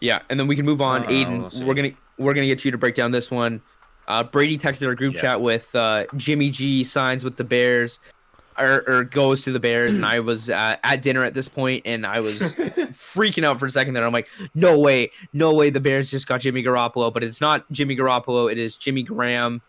[0.00, 1.04] Yeah, and then we can move on.
[1.04, 3.62] Uh, Aiden, we'll we're gonna we're gonna get you to break down this one.
[4.08, 5.20] Uh, Brady texted our group Yeah.
[5.22, 8.00] chat with uh, Jimmy G signs with the Bears.
[8.58, 11.82] Or, or goes to the Bears, and I was uh, at dinner at this point,
[11.86, 13.94] and I was freaking out for a second.
[13.94, 17.40] There, I'm like, no way, no way, the Bears just got Jimmy Garoppolo, but it's
[17.40, 18.50] not Jimmy Garoppolo.
[18.50, 19.62] It is Jimmy Graham,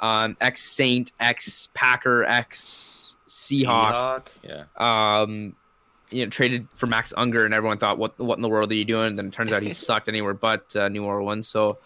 [0.00, 4.28] um, ex Saint, ex Packer, ex Seahawk.
[4.42, 4.64] Yeah.
[4.76, 5.54] Um,
[6.10, 8.74] you know, traded for Max Unger, and everyone thought, what what in the world are
[8.74, 9.08] you doing?
[9.08, 11.48] And then it turns out he sucked anywhere but uh, New Orleans.
[11.48, 11.78] So,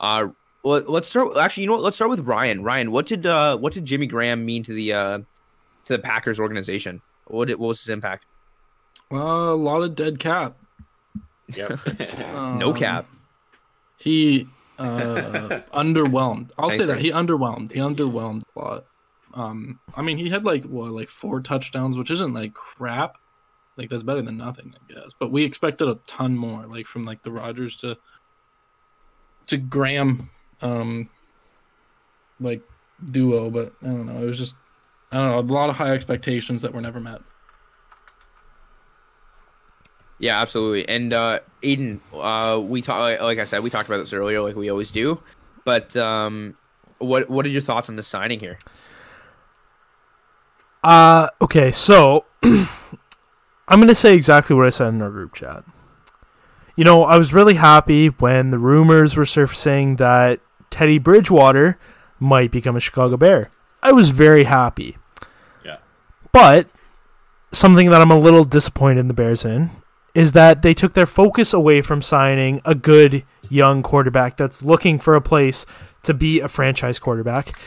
[0.00, 0.28] uh,
[0.62, 1.36] well, let's start.
[1.36, 1.82] Actually, you know what?
[1.82, 2.62] Let's start with Ryan.
[2.62, 5.18] Ryan, what did uh, what did Jimmy Graham mean to the uh,
[5.88, 7.00] to the Packers organization?
[7.26, 8.24] What did, what was his impact?
[9.12, 10.56] Uh, a lot of dead cap.
[11.54, 11.80] Yep.
[12.58, 13.06] No Um, cap.
[13.98, 14.46] He
[14.78, 16.50] uh, underwhelmed.
[16.58, 17.08] I'll Thanks, say that Brady.
[17.08, 17.72] he underwhelmed.
[17.72, 18.84] He underwhelmed a lot.
[19.34, 23.16] Um, I mean, he had like what, like four touchdowns, which isn't like crap.
[23.76, 25.10] Like that's better than nothing, I guess.
[25.18, 27.96] But we expected a ton more, like from like the Rodgers to
[29.46, 30.30] to Graham,
[30.62, 31.08] um,
[32.40, 32.62] like
[33.04, 33.50] duo.
[33.50, 34.22] But I don't know.
[34.22, 34.54] It was just
[35.10, 35.38] I don't know.
[35.38, 37.20] A lot of high expectations that were never met.
[40.18, 40.88] Yeah, absolutely.
[40.88, 44.56] And uh, Aiden, uh, we talk like I said, we talked about this earlier, like
[44.56, 45.20] we always do.
[45.64, 46.56] But um,
[46.98, 48.58] what what are your thoughts on the signing here?
[50.82, 52.68] Uh, okay, so I'm
[53.68, 55.64] going to say exactly what I said in our group chat.
[56.76, 60.40] You know, I was really happy when the rumors were surfacing that
[60.70, 61.78] Teddy Bridgewater
[62.20, 63.50] might become a Chicago Bear.
[63.82, 64.96] I was very happy.
[66.38, 66.62] Yeah.
[66.62, 66.68] But
[67.52, 69.70] something that I'm a little disappointed in the Bears in
[70.14, 74.98] is that they took their focus away from signing a good young quarterback that's looking
[74.98, 75.66] for a place
[76.02, 77.58] to be a franchise quarterback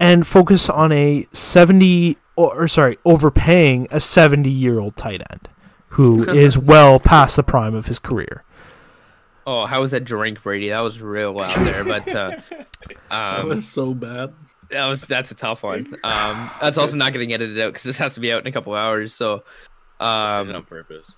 [0.00, 5.48] and focus on a 70 or, or sorry, overpaying a 70 year old tight end
[5.90, 8.44] who is well past the prime of his career.
[9.46, 10.68] Oh, how was that drink, Brady?
[10.68, 12.36] That was real loud there, but uh,
[13.10, 14.34] That um, was so bad.
[14.70, 15.86] That was that's a tough one.
[16.04, 18.52] Um, that's also not getting edited out because this has to be out in a
[18.52, 19.12] couple hours.
[19.14, 19.42] So,
[20.00, 21.12] on um, purpose.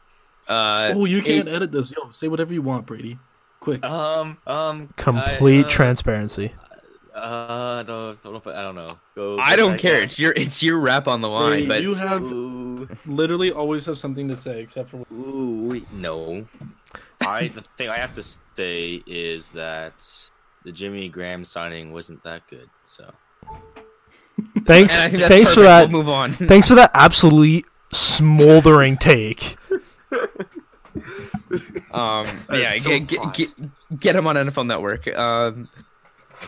[0.48, 1.92] uh, Oh, you can't Aiden- edit this.
[1.92, 3.18] Yo, say whatever you want, Brady.
[3.60, 3.84] Quick.
[3.84, 4.38] Um.
[4.46, 4.88] Um.
[4.96, 6.54] Complete I, uh, transparency.
[7.14, 7.80] Uh.
[7.80, 8.18] I don't.
[8.24, 8.98] I don't, I don't know.
[9.14, 9.38] Go.
[9.38, 9.96] I don't care.
[9.98, 10.02] out.
[10.04, 12.88] It's your it's your rep on the line, Brady, but you have Ooh.
[13.04, 15.68] literally always have something to say, except for Ooh.
[15.68, 16.46] wait, No.
[17.20, 17.48] I.
[17.48, 19.94] The thing I have to say is that
[20.64, 22.70] the Jimmy Graham signing wasn't that good.
[22.86, 23.12] So.
[24.66, 25.90] Thanks, and I thanks for that.
[25.90, 26.32] We'll move on.
[26.32, 29.56] Thanks for that absolutely smoldering take.
[31.92, 33.48] Um, yeah, so get, get, get
[33.98, 35.06] get him on NFL Network.
[35.16, 35.68] Um,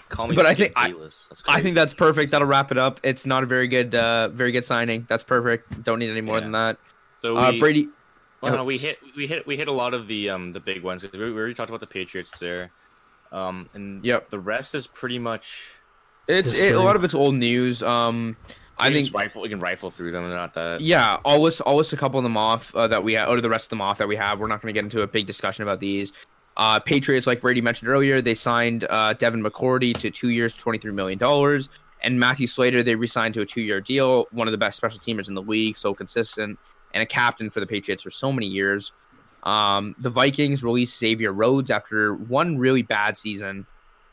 [0.08, 0.36] Call me.
[0.36, 2.30] But I think- I- That's I think that's perfect.
[2.30, 3.00] That'll wrap it up.
[3.02, 5.04] It's not a very good, uh, very good signing.
[5.08, 5.82] That's perfect.
[5.82, 6.42] Don't need any more Yeah.
[6.42, 6.78] than that.
[7.20, 7.36] so.
[7.36, 7.88] Uh, Brady,
[8.40, 8.56] Well, Oh.
[8.58, 11.02] no, we hit we hit we hit a lot of the um the big ones.
[11.04, 12.70] We, we already talked about the Patriots there,
[13.32, 14.30] um, and Yep.
[14.30, 15.58] the rest is pretty much.
[16.28, 17.82] It's it, a lot of it's old news.
[17.82, 18.36] Um,
[18.78, 20.24] I we think just rifle we can rifle through them.
[20.24, 20.80] They're not that.
[20.80, 23.40] Yeah, I'll list I'll list a couple of them off uh, that we have, or
[23.40, 24.40] the rest of them off that we have.
[24.40, 26.12] We're not going to get into a big discussion about these.
[26.56, 30.78] Uh, Patriots, like Brady mentioned earlier, they signed uh, Devin McCourty to two years, twenty
[30.78, 31.68] three million dollars,
[32.02, 34.26] and Matthew Slater they re-signed to a two year deal.
[34.32, 36.58] One of the best special teamers in the league, so consistent,
[36.94, 38.92] and a captain for the Patriots for so many years.
[39.44, 43.66] Um, the Vikings released Xavier Rhodes after one really bad season.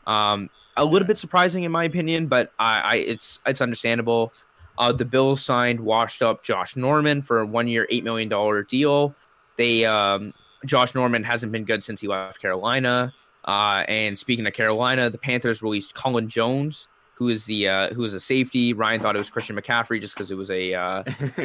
[0.06, 0.50] Um,
[0.80, 4.32] a little bit surprising in my opinion, but I, I it's it's understandable.
[4.78, 9.14] Uh, the Bills signed washed up Josh Norman for a one year, $8 million deal.
[9.58, 10.32] They, um,
[10.64, 13.12] Josh Norman hasn't been good since he left Carolina.
[13.44, 18.04] Uh, and speaking of Carolina, the Panthers released Colin Jones, who is the, uh, who
[18.04, 18.72] is a safety.
[18.72, 21.02] Ryan thought it was Christian McCaffrey just because it was a, uh,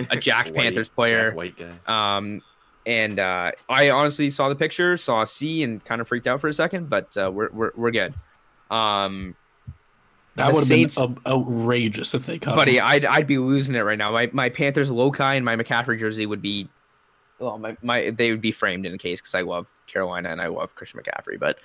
[0.09, 1.31] a Jack White- Panthers player.
[1.31, 2.17] Jack White guy.
[2.17, 2.41] um,
[2.85, 6.39] and uh, I honestly saw the picture, saw a C, and kind of freaked out
[6.39, 8.13] for a second, but uh, we're, we're, we're good.
[8.71, 9.35] Um,
[10.35, 12.55] that would have Saints- been outrageous if they cut.
[12.55, 12.79] buddy.
[12.79, 14.11] I'd I'd be losing it right now.
[14.11, 16.67] My my Panthers Loci and my McCaffrey jersey would be,
[17.39, 20.41] well, my, my they would be framed in a case because I love Carolina and
[20.41, 21.39] I love Christian McCaffrey.
[21.39, 21.57] But,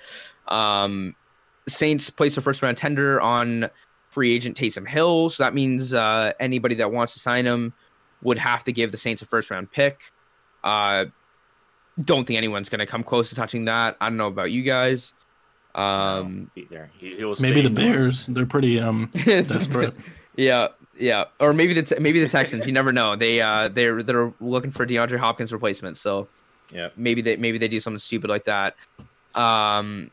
[0.47, 1.15] um,
[1.67, 3.69] Saints placed a first round tender on
[4.09, 7.73] free agent Taysom Hill, so that means uh, anybody that wants to sign him
[8.23, 10.11] would have to give the Saints a first round pick.
[10.63, 11.05] Uh,
[12.05, 13.97] don't think anyone's gonna come close to touching that.
[13.99, 15.11] I don't know about you guys.
[15.75, 16.67] Um, He-
[16.99, 18.25] He, he maybe the in- Bears.
[18.27, 19.93] They're pretty um desperate.
[20.35, 20.67] Yeah,
[20.97, 22.65] yeah, or maybe the maybe the Texans.
[22.65, 23.15] You never know.
[23.15, 25.97] They uh they're they're looking for DeAndre Hopkins replacement.
[25.97, 26.27] So
[26.71, 26.89] Yeah.
[26.95, 28.75] maybe they maybe they do something stupid like that.
[29.35, 30.11] Um,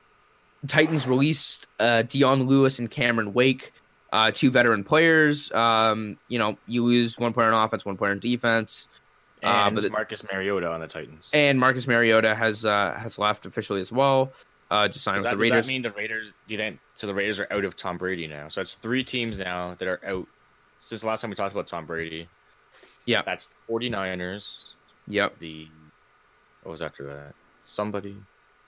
[0.67, 3.73] Titans released uh, Dion Lewis and Cameron Wake,
[4.13, 5.53] uh, two veteran players.
[5.53, 8.89] Um, you know, you lose one player on offense, one player on defense,
[9.43, 11.31] Uh, but Marcus Mariota on the Titans.
[11.33, 14.33] and Marcus Mariota has uh, has left officially as well.
[14.71, 16.33] Uh, just signed Does with that, the does that mean the Raiders?
[16.47, 17.07] Do you think so?
[17.07, 18.49] The Raiders are out of Tom Brady now.
[18.49, 20.27] So it's three teams now that are out
[20.79, 22.29] since the last time we talked about Tom Brady.
[23.07, 23.23] Yeah.
[23.25, 24.73] That's the 49ers.
[25.07, 25.39] Yep.
[25.39, 25.69] The
[26.63, 27.35] what was after that?
[27.65, 28.17] Somebody.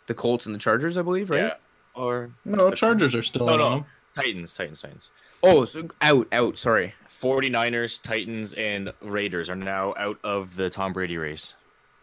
[0.07, 1.39] The Colts and the Chargers, I believe, right?
[1.43, 1.55] Yeah.
[1.95, 3.71] Or No, Chargers are still No, on no.
[3.71, 3.85] them.
[4.17, 5.11] Titans, Titans, Titans.
[5.43, 6.57] Oh, so out, out.
[6.59, 6.95] Sorry.
[7.21, 11.55] 49ers, Titans, and Raiders are now out of the Tom Brady race.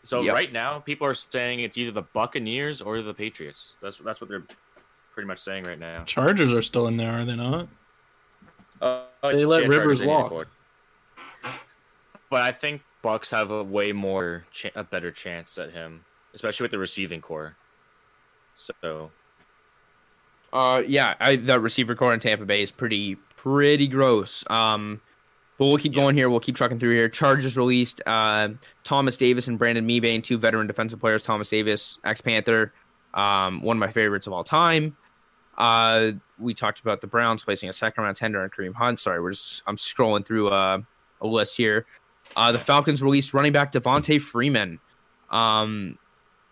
[0.07, 0.33] So Yep.
[0.35, 3.73] right now, people are saying it's either the Buccaneers or the Patriots.
[3.81, 4.45] That's that's what they're
[5.13, 6.05] pretty much saying right now.
[6.05, 7.67] Chargers are still in there, are they not?
[8.79, 10.47] Uh, They let yeah, Rivers Chargers, they need to walk.
[12.29, 16.63] But I think Bucs have a way more, cha- a better chance at him, especially
[16.63, 17.57] with the receiving corps.
[18.55, 19.11] So
[20.53, 24.49] Uh, yeah, I, the receiver corps in Tampa Bay is pretty, pretty gross.
[24.49, 25.01] Um,
[25.57, 26.29] but we'll keep going here.
[26.29, 27.09] We'll keep trucking through here.
[27.09, 28.49] Chargers released uh,
[28.83, 31.23] Thomas Davis and Brandon Mebane, two veteran defensive players.
[31.23, 32.73] Thomas Davis, ex Panther,
[33.13, 34.95] um, one of my favorites of all time.
[35.57, 38.99] Uh, we talked about the Browns placing a second round tender on Kareem Hunt.
[38.99, 40.79] Sorry, we're just I'm scrolling through uh,
[41.21, 41.85] a list here.
[42.35, 44.79] Uh, the Falcons released running back Devonta Freeman.
[45.31, 45.97] Um,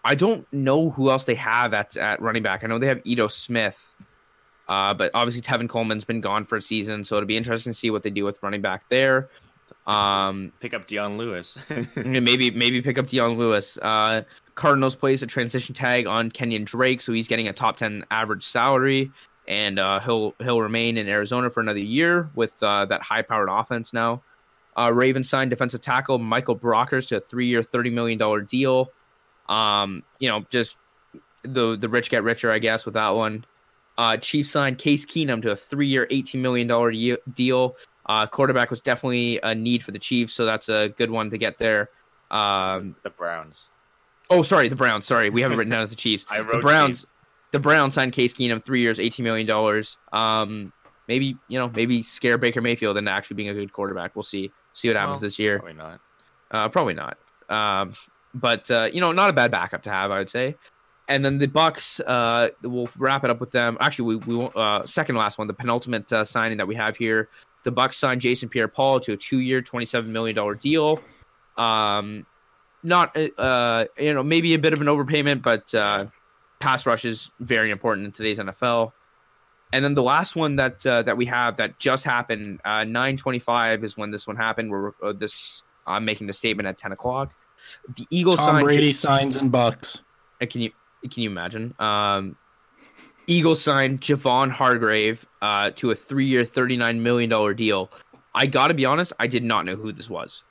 [0.03, 2.63] I don't know who else they have at, at running back.
[2.63, 3.95] I know they have Ito Smith,
[4.67, 7.77] uh, but obviously Tevin Coleman's been gone for a season, so it'll be interesting to
[7.77, 9.29] see what they do with running back there.
[9.87, 11.57] Um, pick up Dion Lewis.
[11.95, 13.77] maybe maybe pick up Dion Lewis.
[13.81, 14.23] Uh,
[14.55, 18.43] Cardinals place a transition tag on Kenyan Drake, so he's getting a top ten average
[18.43, 19.11] salary,
[19.47, 23.49] and uh, he'll he'll remain in Arizona for another year with uh, that high powered
[23.51, 24.23] offense now.
[24.77, 28.91] Uh, Ravens signed defensive tackle Michael Brockers to a three year, thirty million dollar deal.
[29.47, 30.77] Um, you know, just
[31.43, 33.45] the the rich get richer, I guess, with that one.
[33.97, 36.91] Uh, Chiefs signed Case Keenum to a three year, eighteen million dollar
[37.33, 37.77] deal.
[38.07, 41.37] Uh, quarterback was definitely a need for the Chiefs, so that's a good one to
[41.37, 41.89] get there.
[42.29, 43.67] Um, the Browns.
[44.29, 45.05] oh, sorry, the Browns.
[45.05, 46.25] Sorry, we haven't written down as the Chiefs.
[46.29, 47.01] I The Browns.
[47.01, 47.05] Chiefs.
[47.51, 49.97] The Browns signed Case Keenum, three years, eighteen million dollars.
[50.11, 50.73] Um,
[51.07, 54.15] maybe you know, maybe scare Baker Mayfield into actually being a good quarterback.
[54.15, 54.51] We'll see.
[54.73, 55.59] See what happens Well, this year.
[55.59, 56.01] Probably not.
[56.51, 57.17] Uh, probably not.
[57.49, 57.93] Um,
[58.33, 60.57] but uh, you know, not a bad backup to have, I would say.
[61.07, 63.77] And then the Bucs, uh, we'll wrap it up with them.
[63.79, 66.97] Actually, we, we won't- uh, second last one, the penultimate uh, signing that we have
[66.97, 67.29] here.
[67.63, 70.99] The Bucs signed Jason Pierre-Paul to a two-year, twenty-seven million dollar deal.
[71.57, 72.25] Um,
[72.83, 76.05] not uh, uh, you know, maybe a bit of an overpayment, but uh,
[76.59, 78.91] pass rush is very important in today's NFL.
[79.73, 83.17] And then the last one that uh, that we have that just happened, uh, nine
[83.17, 84.69] twenty-five is when this one happened.
[84.69, 87.33] We're uh, this I'm making the statement at ten o'clock.
[87.95, 88.63] The Eagles Tom signed.
[88.65, 90.01] Brady signs in Bucs.
[90.41, 90.71] Uh, Can you
[91.11, 91.73] can you imagine?
[91.79, 92.35] Um,
[93.27, 97.91] Eagles signed Javon Hargrave uh, to a three-year, thirty-nine million dollar deal.
[98.33, 100.43] I got to be honest, I did not know who this was.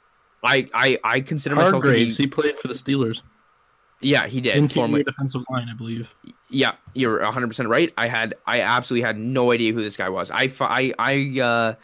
[0.43, 3.23] I I, I consider myself to Hargraves, he played for the Steelers.
[4.01, 4.57] yeah, he did.
[4.57, 6.15] Interior defensive line, I believe.
[6.51, 7.93] yeah, you're 100 percent right.
[7.97, 10.31] I had I absolutely had no idea who this guy was.
[10.31, 11.75] I I I uh,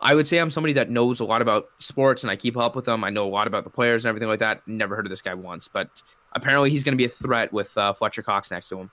[0.00, 2.76] I would say I'm somebody that knows a lot about sports and I keep up
[2.76, 3.02] with them.
[3.02, 4.60] I know a lot about the players and everything like that.
[4.66, 7.76] Never heard of this guy once, but apparently he's going to be a threat with
[7.78, 8.90] uh, Fletcher Cox next to him.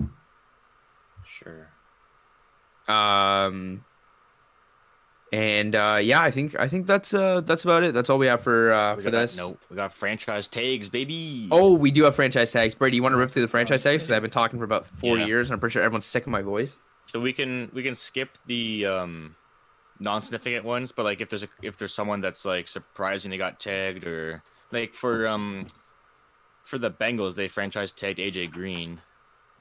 [1.26, 1.68] Sure.
[2.88, 3.84] Um,
[5.32, 7.94] and uh, yeah, I think I think that's uh that's about it.
[7.94, 9.38] That's all we have for uh, We for got, this.
[9.38, 11.48] no, we got franchise tags, baby.
[11.52, 12.76] Oh, we do have franchise tags.
[12.76, 14.04] Brady, you want to rip through the franchise tags?
[14.04, 15.26] Because I've been talking for about four Yeah.
[15.26, 16.78] years, and I'm pretty sure everyone's sick of my voice.
[17.08, 19.36] So we can we can skip the um
[20.00, 24.06] non-significant ones, but like if there's a if there's someone that's like surprisingly got tagged
[24.06, 25.66] or like for um
[26.64, 29.02] for the Bengals they franchise tagged AJ Green.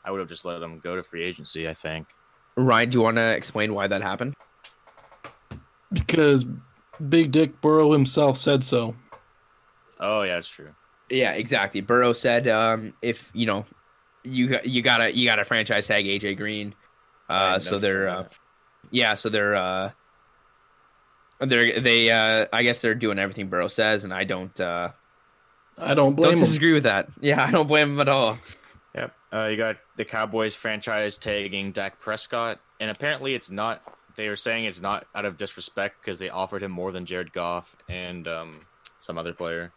[0.05, 2.09] I would have just let them go to free agency, I think.
[2.57, 4.35] Ryan, do you want to explain why that happened?
[5.93, 6.45] Because
[7.09, 8.97] Big Dick Burrow himself said so.
[10.01, 10.75] Oh yeah, that's true.
[11.09, 11.81] Yeah, exactly.
[11.81, 13.65] Burrow said, um, if you know,
[14.25, 16.75] you you gotta you gotta franchise tag AJ Green.
[17.29, 18.25] Uh, so know he said they're uh,
[18.91, 19.91] yeah, so they're uh,
[21.47, 24.91] they're they uh, I guess they're doing everything Burrow says, and I don't uh,
[25.79, 26.45] I don't blame don't him.
[26.45, 27.09] disagree with that.
[27.21, 28.39] Yeah, I don't blame him at all.
[28.95, 29.15] Yep.
[29.33, 33.83] Uh, you got the Cowboys franchise tagging Dak Prescott, and apparently it's not.
[34.17, 37.33] They were saying it's not out of disrespect because they offered him more than Jared
[37.33, 38.67] Goff and um,
[38.99, 39.73] some other player.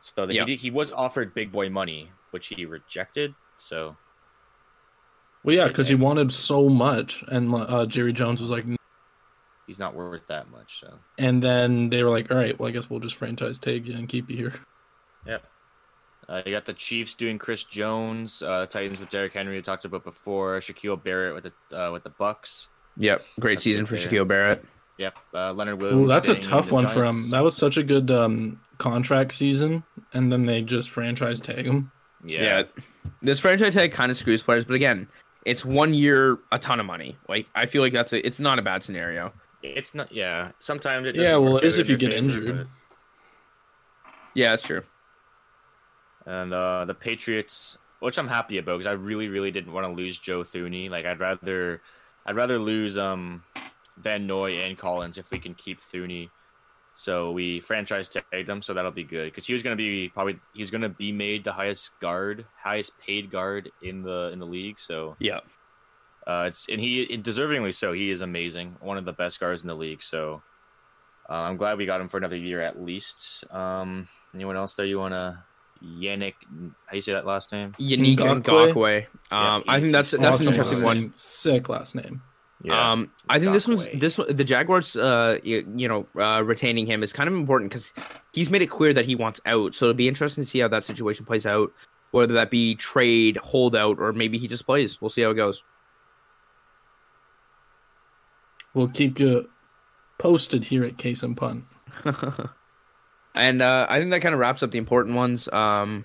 [0.00, 0.42] So that Yeah.
[0.46, 3.34] he, did, he was offered big boy money, which he rejected.
[3.58, 3.96] So
[5.44, 8.76] Well, yeah, because he wanted so much, and uh, Jerry Jones was like, "N-"
[9.68, 10.80] he's not worth that much.
[10.80, 13.86] So and then they were like, "All right, well, I guess we'll just franchise tag
[13.86, 14.54] you and keep you here."
[15.26, 15.44] yep.
[16.28, 19.86] Uh, you got the Chiefs doing Chris Jones, uh, Titans with Derrick Henry we talked
[19.86, 22.66] about before, Shaquil Barrett with the uh, with the Bucs.
[22.96, 24.08] Yep, great That's season for there.
[24.08, 24.64] Shaquil Barrett.
[24.98, 25.16] Yep.
[25.32, 26.04] Uh, Leonard Williams.
[26.04, 27.30] Ooh, that's a tough the one for him.
[27.30, 31.92] That was such a good um, contract season, and then they just franchise tag him.
[32.24, 32.42] yeah.
[32.42, 32.62] Yeah.
[33.22, 35.08] This franchise tag kind of screws players, but again,
[35.46, 37.16] it's one year, a ton of money.
[37.28, 39.32] Like I feel like that's a, it's not a bad scenario.
[39.62, 40.12] It's not.
[40.12, 41.16] Yeah, sometimes it.
[41.16, 42.68] Yeah, well, work it is if you get favor, injured.
[44.34, 44.82] Yeah, that's true.
[46.26, 49.92] And uh, the Patriots, which I'm happy about because I really, really didn't want to
[49.92, 50.90] lose Joe Thuney.
[50.90, 51.82] Like I'd rather,
[52.26, 53.42] I'd rather lose um
[53.96, 56.30] Van Noy and Collins if we can keep Thuney.
[56.94, 60.08] So we franchise tagged him, so that'll be good because he was going to be
[60.08, 64.30] probably he was going to be made the highest guard, highest paid guard in the
[64.32, 64.80] in the league.
[64.80, 65.40] So Yeah.
[66.28, 67.92] Uh, it's and he and deservingly so.
[67.92, 70.02] He is amazing, one of the best guards in the league.
[70.02, 70.42] So
[71.28, 73.44] uh, I'm glad we got him for another year at least.
[73.50, 75.42] Um, anyone else there you want to?
[75.82, 76.34] Yannick,
[76.86, 77.72] how you say that last name?
[77.78, 78.72] Yannick Ngakoue?
[78.72, 79.06] Ngakoue.
[79.30, 81.14] Um, I think that's that's an interesting one.
[81.16, 82.20] Sick last name.
[82.68, 84.96] Um, I think this one's this one, the Jaguars.
[84.96, 87.94] Uh, you, you know, uh, retaining him is kind of important because
[88.34, 89.74] he's made it clear that he wants out.
[89.74, 91.72] So it'll be interesting to see how that situation plays out.
[92.10, 95.00] Whether that be trade, holdout, or maybe he just plays.
[95.00, 95.62] We'll see how it goes.
[98.74, 99.48] We'll keep you
[100.18, 101.64] posted here at Case and Punt.
[103.34, 105.48] and uh, I think that kind of wraps up the important ones.
[105.48, 106.04] Um,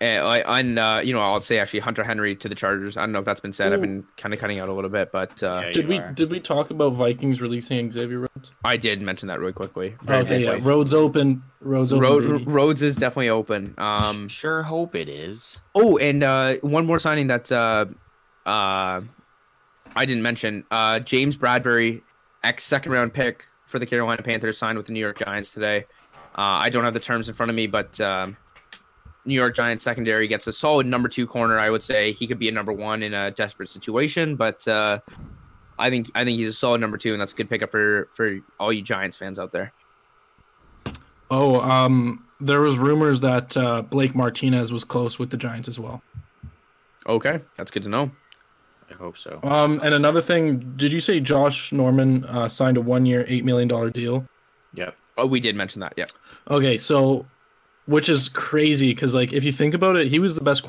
[0.00, 2.96] and, I- and uh, you know, I'll say actually Hunter Henry to the Chargers.
[2.96, 3.72] I don't know if that's been said.
[3.72, 6.12] I've been kind of cutting out a little bit, but uh, Yeah, Did we are.
[6.12, 8.52] did we talk about Vikings releasing Xavier Rhodes?
[8.64, 9.96] I did mention that really quickly.
[10.02, 10.66] Very Okay, yeah, quickly.
[10.70, 11.42] Rhodes open.
[11.60, 12.02] Rhodes open.
[12.02, 12.44] Road, baby.
[12.50, 13.74] Rhodes is definitely open.
[13.78, 15.58] Um, sure hope it is.
[15.74, 17.86] Oh, and uh, one more signing that's uh,
[18.44, 19.00] uh,
[19.96, 20.64] I didn't mention.
[20.70, 22.02] Uh, James Bradberry,
[22.42, 25.86] ex second round pick for the Carolina Panthers, signed with the New York Giants today.
[26.36, 28.36] Uh, I don't have the terms in front of me, but um,
[29.24, 31.58] New York Giants secondary gets a solid number two corner.
[31.58, 34.98] I would say he could be a number one in a desperate situation, but uh,
[35.78, 38.08] I think I think he's a solid number two, and that's a good pickup for
[38.14, 39.72] for all you Giants fans out there.
[41.30, 45.78] Oh, um, there was rumors that uh, Blake Martinez was close with the Giants as
[45.78, 46.02] well.
[47.06, 48.10] Okay, that's good to know.
[48.90, 49.40] I hope so.
[49.42, 53.68] Um, and another thing, did you say Josh Norman uh, signed a one-year, eight million
[53.68, 54.26] dollar deal?
[54.74, 54.96] Yep.
[55.16, 55.94] Oh, we did mention that.
[55.96, 56.06] Yeah.
[56.50, 57.26] Okay, so
[57.86, 60.66] which is crazy because like if you think about it, he was the best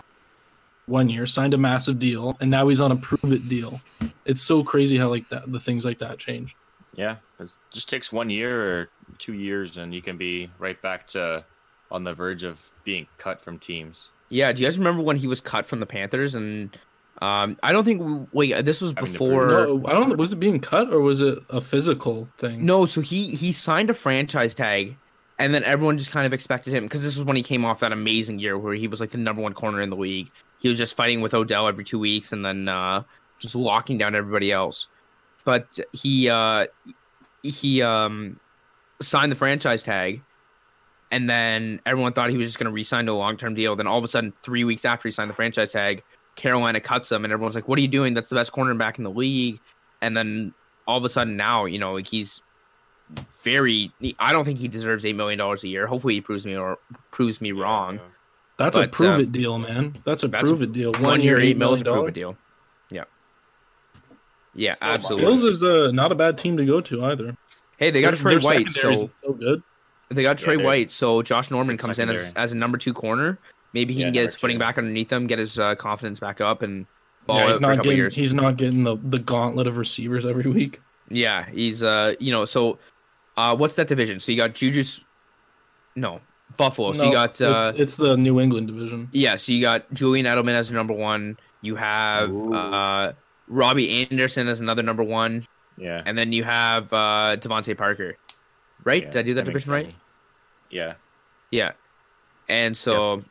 [0.86, 3.82] one year, signed a massive deal, and now he's on a prove it deal.
[4.26, 6.56] It's so crazy how like that the things like that change.
[6.94, 7.18] Yeah.
[7.40, 11.44] It just takes one year or two years, and you can be right back to
[11.92, 14.10] on the verge of being cut from teams.
[14.30, 16.36] Yeah, do you guys remember when he was cut from the Panthers?
[16.36, 16.76] And
[17.22, 19.48] um, I don't think wait, this was Having to before.
[19.48, 20.18] No, I don't.
[20.18, 22.66] Was it being cut or was it a physical thing?
[22.66, 24.98] No, so he he signed a franchise tag,
[25.40, 27.80] and then everyone just kind of expected him because this was when he came off
[27.80, 30.30] that amazing year where he was like the number one corner in the league.
[30.60, 33.04] He was just fighting with Odell every two weeks, and then uh,
[33.40, 34.88] just locking down everybody else.
[35.46, 36.68] But he uh,
[37.44, 38.42] he um,
[39.02, 40.22] signed the franchise tag,
[41.12, 43.78] and then everyone thought he was just going to re-sign to a long-term deal.
[43.78, 46.04] Then all of a sudden, three weeks after he signed the franchise tag,
[46.36, 48.14] Carolina cuts him, and everyone's like, "What are you doing?
[48.14, 49.60] That's the best cornerback in the league."
[50.02, 50.54] And then
[50.88, 52.42] all of a sudden, now you know, like he's
[53.42, 53.92] very.
[54.20, 55.88] I don't think he deserves eight million dollars a year.
[55.88, 56.78] Hopefully, he proves me or
[57.12, 58.00] proves me wrong.
[58.58, 59.98] That's a prove uh, it deal, man.
[60.06, 60.94] That's a that's prove it deal.
[60.94, 62.38] One, year, eight mil is a prove it deal.
[62.90, 63.04] Yeah.
[64.54, 65.26] Yeah, Still absolutely.
[65.26, 67.36] Bills is uh, not a bad team to go to either.
[67.78, 69.62] Hey, they got Their- Trey their White, so so good.
[70.10, 72.78] they got Yeah, Trey White, so Josh Norman good comes in as, as a number
[72.78, 73.38] two corner.
[73.76, 76.20] Maybe he Yeah, can get number his footing back underneath him, get his uh, confidence
[76.22, 76.88] back up, and
[77.28, 78.24] ball Yeah, out he's for a not couple getting years.
[78.24, 80.82] he's not getting the, the gauntlet of receivers every week.
[81.10, 82.80] Yeah, he's uh, you know, so
[83.38, 84.20] uh, what's that division?
[84.20, 85.06] So you got Juju's,
[85.96, 86.22] no,
[86.58, 86.94] Buffalo.
[86.94, 89.12] so you No, got uh, it's, it's the New England division.
[89.12, 91.38] yeah, so you got Julian Edelman as number one.
[91.62, 92.52] You have Ooh.
[92.52, 93.14] uh,
[93.48, 95.46] Robby Anderson as another number one,
[95.78, 96.06] Yeah.
[96.06, 98.18] and then you have uh, DeVante Parker.
[98.86, 99.10] Right?
[99.10, 99.96] yeah, Did I do that makes division right?
[100.70, 100.96] Yeah.
[101.52, 101.74] Yeah.
[102.50, 103.26] And so,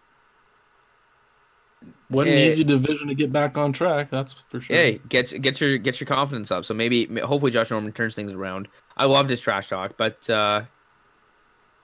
[2.09, 4.11] What an easy division to get back on track.
[4.11, 4.77] That's for sure.
[4.77, 6.65] hey, get get your get your confidence up.
[6.65, 8.69] So maybe, hopefully, Josh Norman turns things around.
[8.97, 10.63] I loved his trash talk, but uh,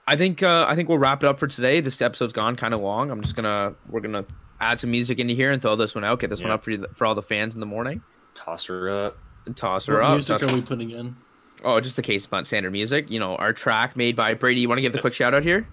[0.07, 1.81] I think uh, I think we'll wrap it up for today.
[1.81, 3.11] This episode's gone kind of long.
[3.11, 4.25] I'm just gonna we're gonna
[4.59, 6.19] add some music into here and throw this one out.
[6.19, 8.01] Get this one up for you, for all the fans in the morning.
[8.35, 9.17] Toss her up.
[9.55, 10.11] Toss her What up.
[10.13, 11.15] music Toss- are we putting in?
[11.63, 13.09] oh, just the case punt standard music.
[13.11, 14.61] You know, our track made by Brady.
[14.61, 15.67] You want to give the quick shout out here?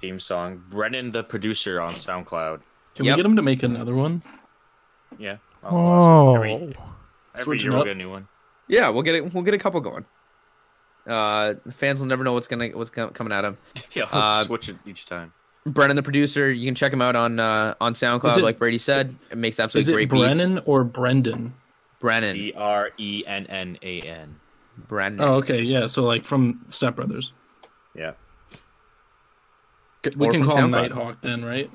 [0.00, 0.64] Theme song.
[0.70, 2.60] Brennan, the producer on SoundCloud.
[2.94, 3.14] Can Yep.
[3.16, 4.22] we get him to make another one?
[5.18, 5.36] Yeah.
[5.62, 6.74] Oh, Every, every
[7.34, 8.28] Switching year we'll get a new one.
[8.68, 9.32] Yeah, we'll get it.
[9.34, 10.04] We'll get a couple going.
[11.06, 13.58] Uh, the fans will never know what's gonna what's co- coming at them.
[13.92, 15.32] Yeah, we'll Uh, switch it each time.
[15.66, 18.78] Brennan, the producer, you can check him out on uh, on SoundCloud, it- like Brady
[18.78, 19.14] said.
[19.30, 21.42] It makes Is absolutely it great Brennan or Brendan?
[21.48, 21.54] beats.
[22.00, 24.36] Brennan, B R E N N A N.
[24.88, 25.20] Brennan.
[25.20, 25.86] Oh, okay, yeah.
[25.86, 27.32] So like from Step Brothers.
[27.94, 28.12] Yeah,
[30.16, 31.70] We Or can from call him Nighthawk then, right?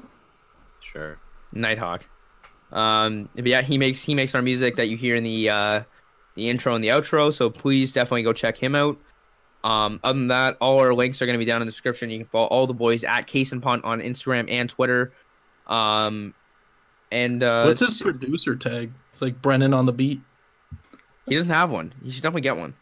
[0.91, 1.17] Sure.
[1.51, 2.05] Nighthawk.
[2.71, 5.83] Um, but yeah, he makes he makes our music that you hear in the uh,
[6.35, 7.31] the intro and the outro.
[7.33, 8.97] So please definitely go check him out.
[9.63, 12.09] Um, other than that, all our links are going to be down in the description.
[12.09, 15.11] You can follow all the boys at Case and Punt on Instagram and Twitter.
[15.67, 16.33] Um,
[17.11, 18.91] and uh, What's his producer tag?
[19.13, 20.21] It's like Brennan on the beat.
[21.27, 21.93] he doesn't have one.
[22.03, 22.75] You should definitely get one.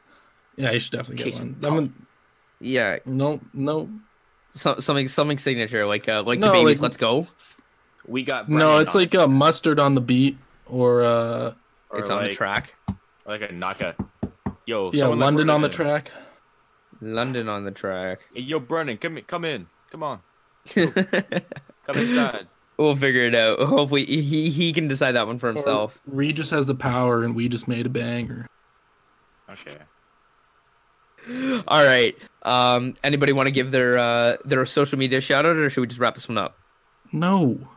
[0.58, 1.56] Yeah, you should definitely get Case one.
[1.64, 2.08] and one
[2.60, 3.89] Yeah, no, no,
[4.51, 6.78] so, something something signature like uh, like No, the babies.
[6.80, 7.28] like- Let's go.
[8.08, 8.80] We got no.
[8.80, 11.54] It's on like a mustard on the beat or uh,
[11.89, 12.76] or it's on the track.
[13.26, 13.95] Like a knocka.
[14.66, 15.74] Yo, yeah, London on the in.
[15.74, 16.12] track.
[17.01, 18.20] London on the track.
[18.34, 20.22] Hey, yo, Brennan, come in, come in, come on,
[20.68, 20.93] come
[21.95, 22.47] inside.
[22.78, 23.60] we'll figure it out.
[23.60, 25.99] Hopefully, he he can decide that one for himself.
[26.10, 28.47] Or Regis has the power, and we just made a banger.
[29.49, 29.78] Okay.
[31.68, 32.16] All right.
[32.41, 35.88] Um, anybody want to give their uh their social media shout out, or should we
[35.88, 36.58] just wrap this one up?
[37.12, 37.68] No,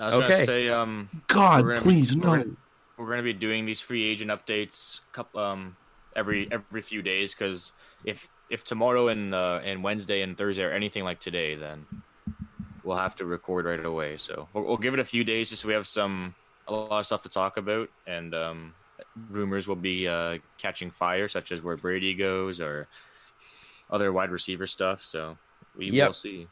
[0.00, 0.28] I was Okay.
[0.28, 2.30] gonna say, um, God, gonna- please, we're no.
[2.44, 2.56] gonna-
[2.96, 5.76] we're gonna be doing these free agent updates, couple, um,
[6.16, 7.34] every every few days.
[7.34, 7.72] Because
[8.04, 11.86] if if tomorrow and uh, and Wednesday and Thursday are anything like today, then
[12.82, 14.16] we'll have to record right away.
[14.16, 16.34] So we'll, we'll give it a few days just so we have some
[16.66, 18.74] a lot of stuff to talk about, and um,
[19.30, 22.88] rumors will be uh, catching fire, such as where Brady goes or
[23.90, 25.02] other wide receiver stuff.
[25.02, 25.38] So
[25.76, 26.08] we Yep.
[26.08, 26.46] will see.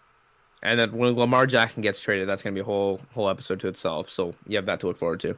[0.62, 3.68] And then when Lamar Jackson gets traded, that's gonna be a whole whole episode to
[3.68, 4.10] itself.
[4.10, 5.36] So you have that to look forward to.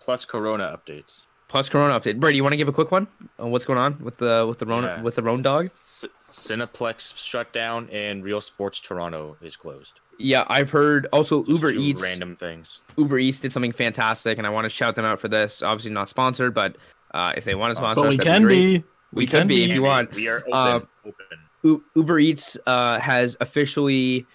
[0.00, 1.22] Plus Corona updates.
[1.48, 2.18] Plus Corona update.
[2.18, 3.06] Brady, you want to give a quick one
[3.38, 5.02] on what's going on with the with the Rona Yeah.
[5.02, 5.70] with the Roan dog?
[5.70, 10.00] C- Cineplex shut down and Real Sports Toronto is closed.
[10.18, 11.08] Yeah, I've heard.
[11.12, 12.02] Also, Just Uber two Eats.
[12.02, 12.80] random things.
[12.96, 15.62] Uber Eats did something fantastic, and I want to shout them out for this.
[15.62, 16.76] Obviously, not sponsored, but
[17.12, 18.78] uh, if they want to sponsor But us, we that'd can great.
[18.82, 18.84] be.
[19.12, 20.12] We, can be if you want.
[20.14, 20.52] We are open.
[20.54, 21.38] Um, open.
[21.62, 24.26] U- Uber Eats uh, has officially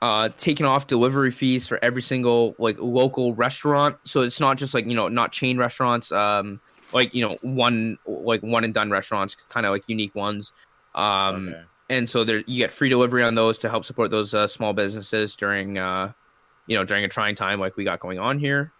[0.00, 3.96] uh, taken off delivery fees for every single like local restaurant.
[4.04, 6.60] So it's not just like you know not chain restaurants, um,
[6.92, 10.52] like you know one like one and done restaurants, kind of like unique ones.
[10.94, 11.62] Um, okay.
[11.90, 14.72] And so there you get free delivery on those to help support those uh, small
[14.72, 16.12] businesses during uh,
[16.66, 18.72] you know during a trying time like we got going on here.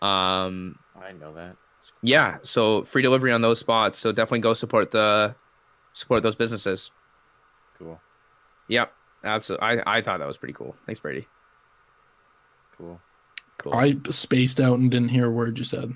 [0.00, 1.56] Um, I know that.
[2.02, 3.98] yeah, so free delivery on those spots.
[3.98, 5.34] So definitely go support the
[5.92, 6.92] support those businesses.
[7.78, 8.00] Cool.
[8.68, 8.92] Yep,
[9.24, 9.66] absolutely.
[9.66, 10.74] I, I thought that was pretty cool.
[10.86, 11.26] Thanks, Brady.
[12.76, 13.00] Cool.
[13.58, 13.74] Cool.
[13.74, 15.92] I spaced out and didn't hear a word you said.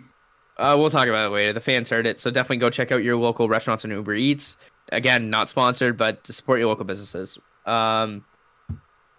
[0.56, 1.52] Uh, we'll talk about it later.
[1.52, 4.56] The fans heard it, so definitely go check out your local restaurants and Uber Eats.
[4.90, 7.38] Again, not sponsored, but to support your local businesses.
[7.66, 8.24] Um,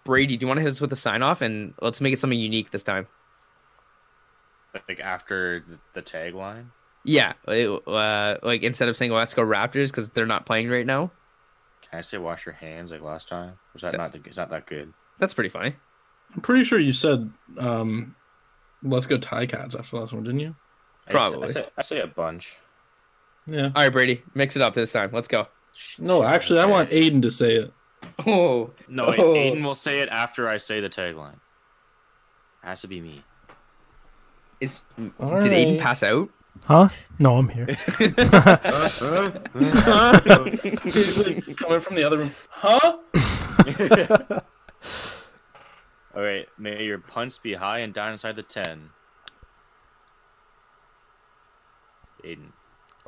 [0.04, 2.18] Brady, do you want to hit us with a sign off and let's make it
[2.18, 3.06] something unique this time?
[4.88, 6.66] Like after the, the tagline.
[7.04, 10.86] Yeah, it- uh, like instead of saying "Let's go Raptors" because they're not playing right
[10.86, 11.10] now.
[11.94, 13.56] Can I say wash your hands like last time?
[13.72, 14.12] Was that not?
[14.12, 14.92] The, it's not that good.
[15.20, 15.76] That's pretty funny.
[16.34, 17.30] I'm pretty sure you said,
[17.60, 18.16] um,
[18.82, 20.56] "Let's go Ti-Cats" after the last one, didn't you?
[21.08, 21.50] Probably.
[21.50, 22.58] I say, I say a bunch.
[23.46, 23.66] Yeah.
[23.66, 25.10] All right, Brady, mix it up this time.
[25.12, 25.46] Let's go.
[26.00, 27.72] No, actually, I want Aiden to say it.
[28.26, 29.34] Oh No, Oh.
[29.34, 31.38] Aiden will say it after I say the tagline.
[32.64, 33.22] Has to be me.
[34.60, 34.82] is
[35.20, 36.28] All did Aiden pass out?
[36.62, 36.88] Huh?
[37.18, 37.66] No, I'm here.
[37.98, 38.16] He's
[41.18, 42.30] like coming from the other room.
[42.48, 42.98] Huh?
[46.16, 48.90] All right, may your punts be high and down inside the ten.
[52.24, 52.52] Aiden.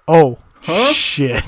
[0.09, 0.93] Oh, Huh?
[0.93, 1.45] shit.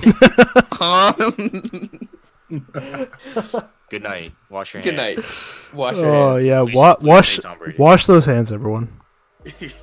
[3.90, 4.32] Good night.
[4.50, 4.84] Wash your hands.
[4.84, 5.16] Good hands.
[5.16, 5.74] night.
[5.74, 6.44] Wash your oh hands.
[6.44, 7.78] yeah, Please- wa- please wash say Tom Brady.
[7.78, 9.00] wash those hands, everyone.
[9.44, 9.74] hands.